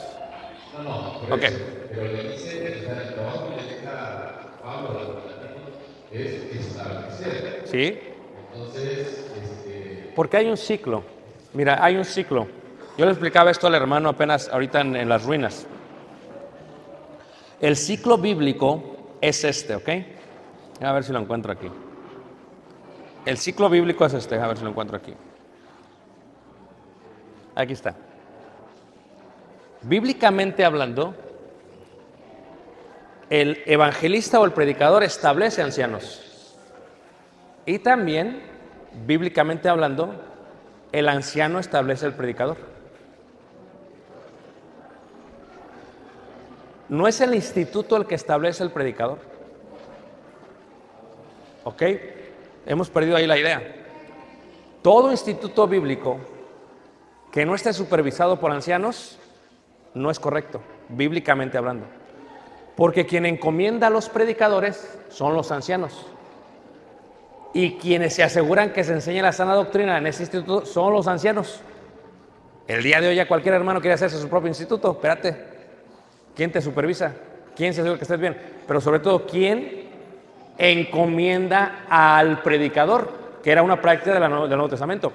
[0.77, 1.43] no, no, por Ok.
[1.45, 1.59] eso,
[1.91, 5.71] pero le dice, o sea, el trabajo que deja Pablo a los latinos
[6.13, 7.63] es establecer.
[7.67, 7.99] ¿Sí?
[8.55, 11.03] Entonces, este, Porque hay un ciclo.
[11.55, 12.47] Mira, hay un ciclo.
[12.99, 15.67] Yo le explicaba esto al hermano apenas ahorita en, en las ruinas.
[17.61, 18.83] El ciclo bíblico
[19.21, 19.89] es este, ¿ok?
[20.83, 21.69] A ver si lo encuentro aquí.
[23.25, 25.15] El ciclo bíblico es este, a ver si lo encuentro aquí.
[27.55, 27.95] Aquí está.
[29.83, 31.15] Bíblicamente hablando,
[33.29, 36.57] el evangelista o el predicador establece ancianos.
[37.67, 38.43] Y también,
[39.07, 40.15] bíblicamente hablando,
[40.93, 42.57] el anciano establece el predicador.
[46.89, 49.19] No es el instituto el que establece el predicador.
[51.65, 51.83] ¿Ok?
[52.67, 53.63] Hemos perdido ahí la idea.
[54.83, 56.19] Todo instituto bíblico
[57.33, 59.19] que no esté supervisado por ancianos
[59.95, 60.61] no es correcto,
[60.91, 61.87] bíblicamente hablando.
[62.77, 66.07] Porque quien encomienda a los predicadores son los ancianos.
[67.55, 71.09] Y quienes se aseguran que se enseña la sana doctrina en ese instituto son los
[71.09, 71.61] ancianos.
[72.69, 74.93] El día de hoy ya cualquier hermano quiere hacerse su propio instituto.
[74.93, 75.37] Espérate.
[76.35, 77.15] ¿Quién te supervisa?
[77.55, 78.37] ¿Quién se asegura que estés bien?
[78.67, 79.91] Pero sobre todo, ¿quién
[80.57, 83.13] encomienda al predicador?
[83.43, 85.13] Que era una práctica del Nuevo Testamento.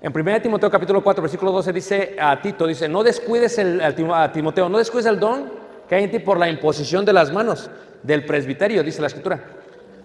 [0.00, 3.82] En 1 Timoteo capítulo 4, versículo 12 dice a Tito, dice, no descuides el,
[4.32, 5.50] Timoteo, no descuides el don
[5.88, 7.68] que hay en ti por la imposición de las manos
[8.02, 9.42] del presbiterio, dice la escritura.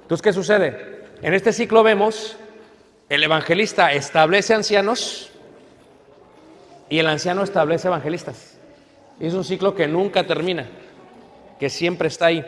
[0.01, 1.03] Entonces, ¿qué sucede?
[1.21, 2.37] En este ciclo vemos,
[3.09, 5.29] el evangelista establece ancianos
[6.89, 8.57] y el anciano establece evangelistas.
[9.19, 10.65] Es un ciclo que nunca termina,
[11.59, 12.43] que siempre está ahí.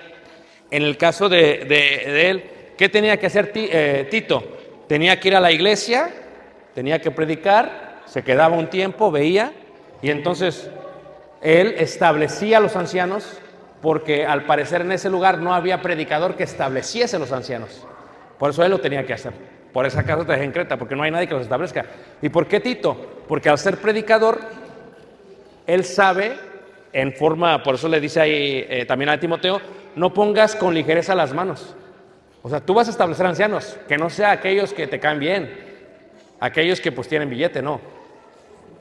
[0.72, 2.44] En el caso de, de- él,
[2.76, 4.44] ¿qué tenía que hacer eh, Tito?
[4.88, 6.10] Tenía que ir a la iglesia,
[6.76, 9.54] tenía que predicar, se quedaba un tiempo, veía,
[10.02, 10.70] y entonces
[11.42, 13.40] él establecía a los ancianos
[13.82, 17.86] porque al parecer en ese lugar no había predicador que estableciese los ancianos.
[18.38, 19.32] Por eso él lo tenía que hacer.
[19.72, 21.86] Por esa casa te en Creta, porque no hay nadie que los establezca.
[22.22, 23.24] ¿Y por qué Tito?
[23.28, 24.40] Porque al ser predicador,
[25.68, 26.34] él sabe,
[26.94, 29.62] en forma, por eso le dice ahí eh, también a Timoteo,
[29.96, 31.76] no pongas con ligereza las manos.
[32.42, 35.75] O sea, tú vas a establecer ancianos, que no sea aquellos que te caen bien,
[36.46, 37.80] aquellos que pues tienen billete, no.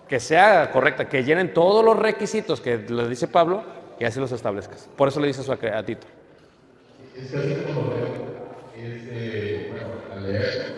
[0.08, 3.62] Que sea correcta, que llenen todos los requisitos que le dice Pablo
[3.98, 4.88] y así los establezcas.
[4.96, 6.06] Por eso le dice eso a, a Tito.
[7.16, 8.06] es así como lo veo,
[8.76, 10.74] es, eh, bueno, al leer,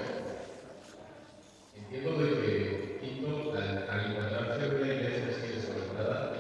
[1.77, 6.33] entiendo de que Tito, al, al encontrarse en una iglesia así desordenada,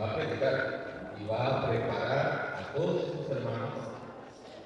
[0.00, 0.84] va a predicar
[1.20, 3.74] y va a preparar a todos sus hermanos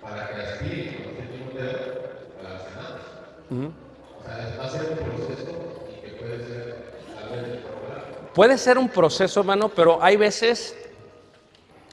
[0.01, 1.79] para que aspiren, como dice Timoteo,
[2.39, 2.99] a la Senado.
[4.19, 5.51] O sea, va a ser un proceso
[5.91, 6.77] y que puede ser
[7.16, 8.03] tal vez popular.
[8.39, 10.76] Puede ser un proceso, hermano, pero hay veces,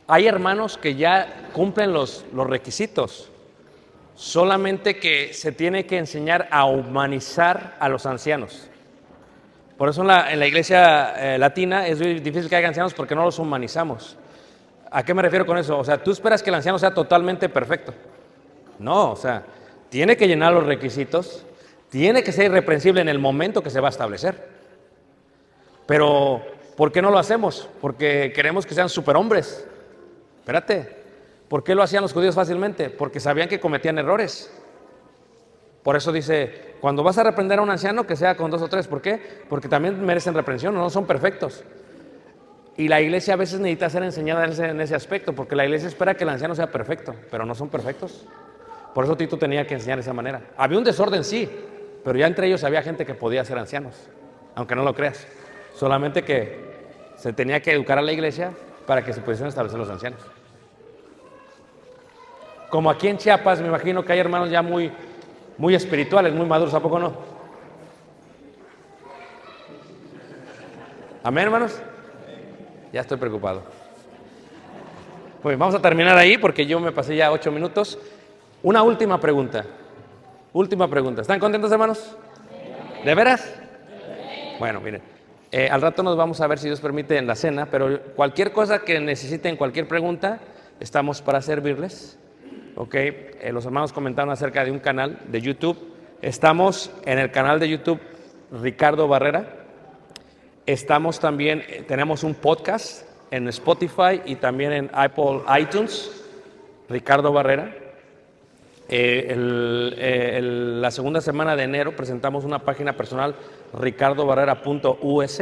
[0.05, 3.31] hay hermanos que ya cumplen los, los requisitos.
[4.13, 8.69] Solamente que se tiene que enseñar a humanizar a los ancianos.
[9.75, 13.23] Por eso en la, iglesia eh, latina es muy difícil que haya ancianos porque no
[13.23, 14.15] los humanizamos.
[14.91, 15.79] ¿A qué me refiero con eso?
[15.79, 17.91] O sea, tú esperas que el anciano sea totalmente perfecto.
[18.77, 19.43] No, o sea,
[19.89, 21.43] tiene que llenar los requisitos,
[21.89, 24.54] tiene que ser irreprensible en el momento que se va a establecer.
[25.85, 26.41] Pero,
[26.75, 27.69] ¿por qué no lo hacemos?
[27.81, 29.67] Porque queremos que sean superhombres.
[30.39, 31.03] Espérate,
[31.47, 32.89] ¿por qué lo hacían los judíos fácilmente?
[32.89, 34.51] Porque sabían que cometían errores.
[35.83, 38.67] Por eso dice, cuando vas a reprender a un anciano, que sea con dos o
[38.67, 38.87] tres.
[38.87, 39.21] ¿Por qué?
[39.49, 41.63] Porque también merecen reprensión, no son perfectos.
[42.77, 45.65] Y la iglesia a veces necesita ser enseñada en ese, en ese aspecto, porque la
[45.65, 48.25] iglesia espera que el anciano sea perfecto, pero no son perfectos.
[48.93, 50.41] Por eso Tito tenía que enseñar de esa manera.
[50.57, 51.49] Había un desorden, sí,
[52.03, 53.95] Pero ya entre ellos había gente que podía ser ancianos,
[54.53, 55.25] aunque no lo creas.
[55.75, 56.65] Solamente que
[57.17, 58.51] se tenía que educar a la iglesia
[58.85, 60.19] para que se pudiesen establecer los ancianos.
[62.69, 64.91] Como aquí en Chiapas, me imagino que hay hermanos ya muy,
[65.57, 67.13] muy espirituales, muy maduros, ¿a poco no?
[71.23, 71.81] Amén, hermanos.
[72.93, 73.63] Ya estoy preocupado.
[75.41, 77.99] Pues vamos a terminar ahí porque yo me pasé ya ocho minutos.
[78.63, 79.65] Una última pregunta.
[80.53, 81.21] Última pregunta.
[81.21, 82.15] ¿Están contentos, hermanos?
[83.03, 83.53] ¿De veras?
[84.57, 85.14] Bueno, miren.
[85.57, 88.51] Eh, al rato nos vamos a ver si Dios permite en la cena, pero cualquier
[88.51, 90.41] cosa que necesiten, cualquier pregunta,
[90.81, 92.19] estamos para servirles.
[92.75, 95.77] Ok, eh, los hermanos comentaron acerca de un canal de YouTube.
[96.21, 98.01] Estamos en el canal de YouTube
[98.51, 99.47] Ricardo Barrera.
[100.65, 106.11] Estamos también, eh, tenemos un podcast en Spotify y también en Apple iTunes,
[106.89, 107.73] Ricardo Barrera.
[108.87, 109.33] Eh,
[110.81, 113.35] la segunda semana de enero presentamos una página personal,
[113.75, 115.41] ricardobarrera.us,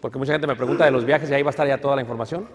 [0.00, 1.96] porque mucha gente me pregunta de los viajes y ahí va a estar ya toda
[1.96, 2.46] la información.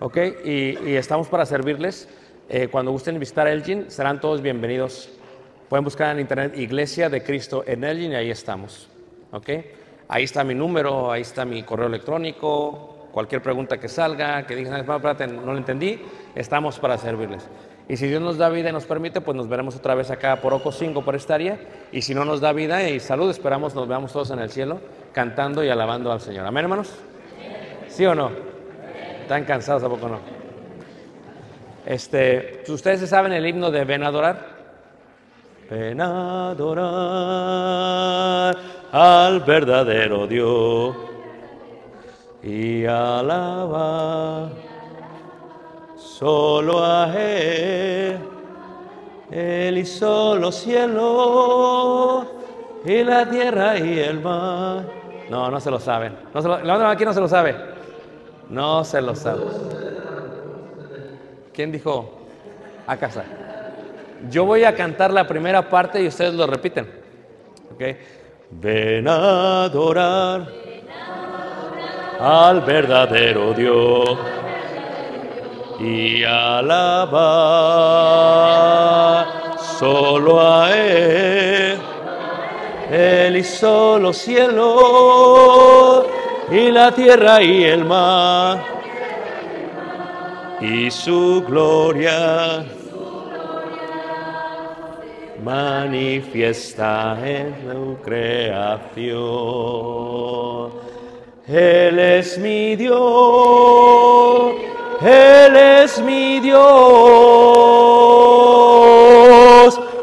[0.00, 0.16] ¿ok?
[0.44, 2.08] Y, estamos para servirles.
[2.48, 5.10] Eh, cuando gusten visitar Elgin, serán todos bienvenidos.
[5.68, 8.88] Pueden buscar en internet Iglesia de Cristo en Elgin y ahí estamos.
[9.32, 9.48] ¿ok?
[10.08, 14.74] Ahí está mi número, ahí está mi correo electrónico, cualquier pregunta que salga, que digan,
[14.74, 16.00] "Ah, espérate, no lo entendí,
[16.34, 17.46] estamos para servirles.
[17.88, 20.42] Y si Dios nos da vida y nos permite, pues nos veremos otra vez acá
[20.42, 21.58] por Oco 5 por esta área.
[21.90, 24.78] Y si no nos da vida y salud, esperamos nos veamos todos en el cielo
[25.12, 26.44] cantando y alabando al Señor.
[26.44, 26.92] Amén, hermanos.
[27.88, 28.30] ¿Sí o no?
[29.22, 30.18] ¿Están cansados a poco no?
[31.86, 34.58] Este, ¿ustedes se saben el himno de Ven a adorar?
[35.70, 36.86] Ven a adorar
[38.92, 40.94] al verdadero Dios
[42.42, 44.50] y alaba
[46.18, 48.18] solo a Él.
[49.30, 52.26] Él hizo los cielos
[52.84, 54.84] y la tierra y el mar.
[55.30, 56.16] No, no se lo saben.
[56.34, 57.54] No se lo, la otra aquí no se lo sabe.
[58.48, 59.42] No se lo sabe.
[61.52, 62.18] ¿Quién dijo?
[62.86, 63.22] A casa.
[64.30, 66.90] Yo voy a cantar la primera parte y ustedes lo repiten.
[67.74, 67.82] ¿Ok?
[68.50, 70.48] Ven a adorar
[72.18, 74.18] al verdadero Dios
[75.80, 77.08] y alabar
[79.78, 81.78] solo a Él.
[82.90, 86.06] Él hizo los cielos
[86.50, 88.78] y la tierra y el mar
[90.60, 92.64] y su gloria
[95.44, 98.98] manifiesta en su creación.
[101.50, 104.52] Él es mi Dios,
[105.00, 106.60] Él es mi Dios,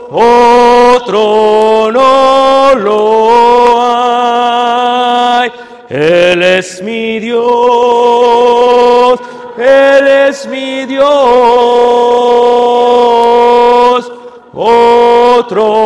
[0.10, 3.32] otro no lo
[5.44, 5.52] hay.
[5.90, 7.44] Él es mi Dios,
[9.56, 11.06] Él es mi Dios,
[14.52, 15.85] otro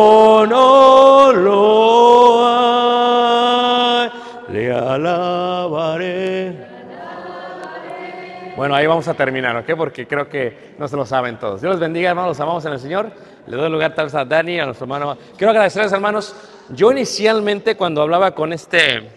[8.60, 9.70] Bueno, ahí vamos a terminar, ¿ok?
[9.74, 11.62] Porque creo que no se lo saben todos.
[11.62, 13.10] Dios los bendiga, hermanos, los amamos en el Señor.
[13.46, 15.16] Le doy lugar tal vez a Dani, a nuestro hermano.
[15.38, 16.36] Quiero agradecerles, hermanos.
[16.68, 19.08] Yo inicialmente, cuando hablaba con este,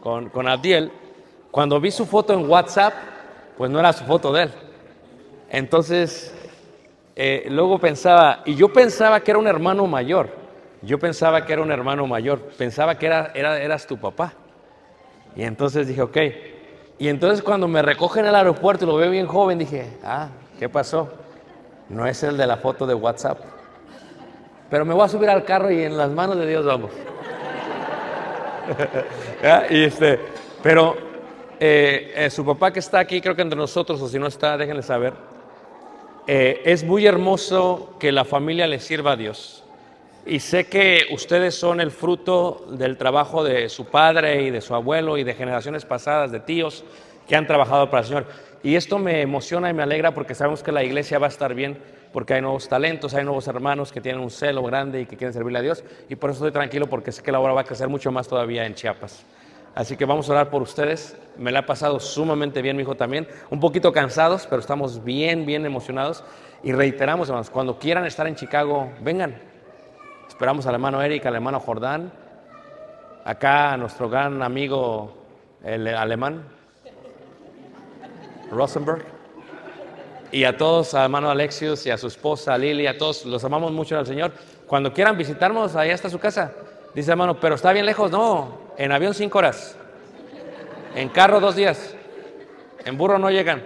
[0.00, 0.46] con, con
[1.50, 2.94] cuando vi su foto en WhatsApp,
[3.56, 4.50] pues no era su foto de él.
[5.50, 6.32] Entonces,
[7.16, 10.28] eh, luego pensaba, y yo pensaba que era un hermano mayor.
[10.82, 12.42] Yo pensaba que era un hermano mayor.
[12.56, 14.34] Pensaba que era, era, eras tu papá.
[15.34, 16.16] Y entonces dije, ok.
[16.98, 20.28] Y entonces cuando me recogen en el aeropuerto y lo veo bien joven, dije, ah,
[20.58, 21.08] ¿qué pasó?
[21.88, 23.38] No es el de la foto de WhatsApp.
[24.68, 26.90] Pero me voy a subir al carro y en las manos de Dios vamos.
[29.42, 30.20] Ya, y este,
[30.62, 30.96] pero
[31.60, 34.56] eh, eh, su papá que está aquí, creo que entre nosotros, o si no está,
[34.56, 35.14] déjenle saber.
[36.26, 39.64] Eh, es muy hermoso que la familia le sirva a Dios.
[40.28, 44.74] Y sé que ustedes son el fruto del trabajo de su padre y de su
[44.74, 46.84] abuelo y de generaciones pasadas, de tíos
[47.26, 48.26] que han trabajado para el Señor.
[48.62, 51.54] Y esto me emociona y me alegra porque sabemos que la iglesia va a estar
[51.54, 51.78] bien,
[52.12, 55.32] porque hay nuevos talentos, hay nuevos hermanos que tienen un celo grande y que quieren
[55.32, 55.82] servirle a Dios.
[56.10, 58.28] Y por eso estoy tranquilo porque sé que la obra va a crecer mucho más
[58.28, 59.24] todavía en Chiapas.
[59.74, 61.16] Así que vamos a orar por ustedes.
[61.38, 63.26] Me la ha pasado sumamente bien, mi hijo también.
[63.48, 66.22] Un poquito cansados, pero estamos bien, bien emocionados.
[66.62, 69.48] Y reiteramos, hermanos, cuando quieran estar en Chicago, vengan.
[70.38, 72.12] Esperamos al hermano Eric, al hermano Jordán,
[73.24, 75.12] acá a nuestro gran amigo
[75.64, 76.44] el alemán,
[78.48, 79.04] Rosenberg,
[80.30, 83.72] y a todos, al hermano Alexius y a su esposa Lili, a todos, los amamos
[83.72, 84.30] mucho al Señor.
[84.68, 86.52] Cuando quieran visitarnos, allá está su casa.
[86.94, 88.12] Dice hermano, pero está bien lejos.
[88.12, 89.76] No, en avión cinco horas.
[90.94, 91.96] En carro dos días.
[92.84, 93.60] En burro no llegan.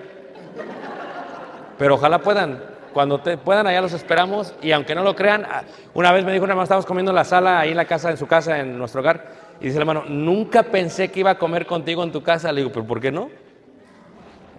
[1.76, 2.71] Pero ojalá puedan.
[2.92, 4.54] Cuando te puedan, allá los esperamos.
[4.62, 5.62] Y aunque no lo crean, ah,
[5.94, 8.10] una vez me dijo un hermano, estábamos comiendo en la sala, ahí en la casa,
[8.10, 9.42] en su casa, en nuestro hogar.
[9.60, 12.52] Y dice el hermano, nunca pensé que iba a comer contigo en tu casa.
[12.52, 13.30] Le digo, ¿pero por qué no?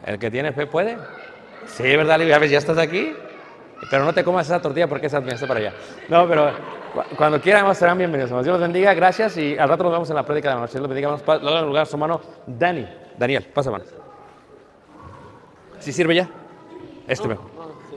[0.05, 0.97] El que tiene fe puede.
[1.67, 2.17] Sí, ¿verdad?
[2.17, 3.13] Le digo, ya ves, ya estás aquí.
[3.89, 5.73] Pero no te comas esa tortilla porque esa está para allá.
[6.07, 6.51] No, pero
[6.93, 8.29] cu- cuando quieran, serán bienvenidos.
[8.31, 9.35] Dios los bendiga, gracias.
[9.37, 10.73] Y al rato nos vemos en la prédica de la noche.
[10.73, 11.09] Dios los bendiga.
[11.09, 12.87] Vamos a lugar a su hermano Dani.
[13.17, 13.85] Daniel, pasa, hermano.
[15.79, 16.29] ¿Sí sirve ya?
[17.07, 17.52] Este mejor.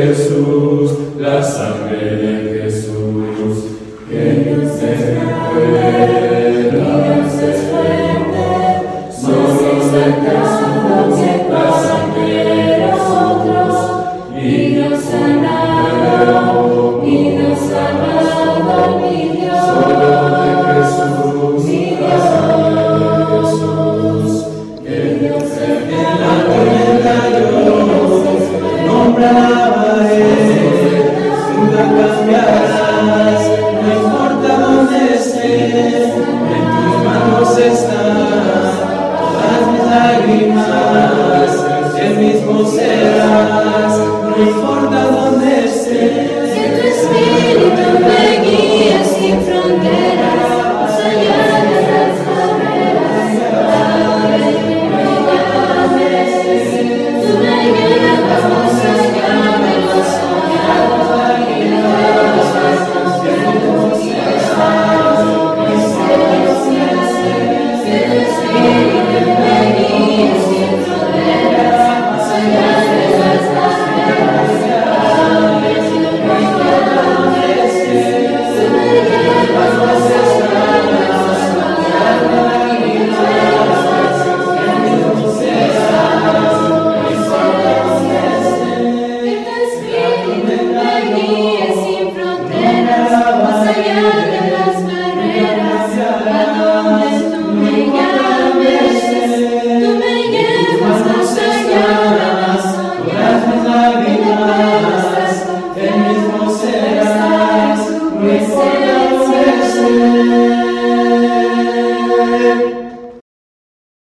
[0.00, 1.79] Jesús, la sangre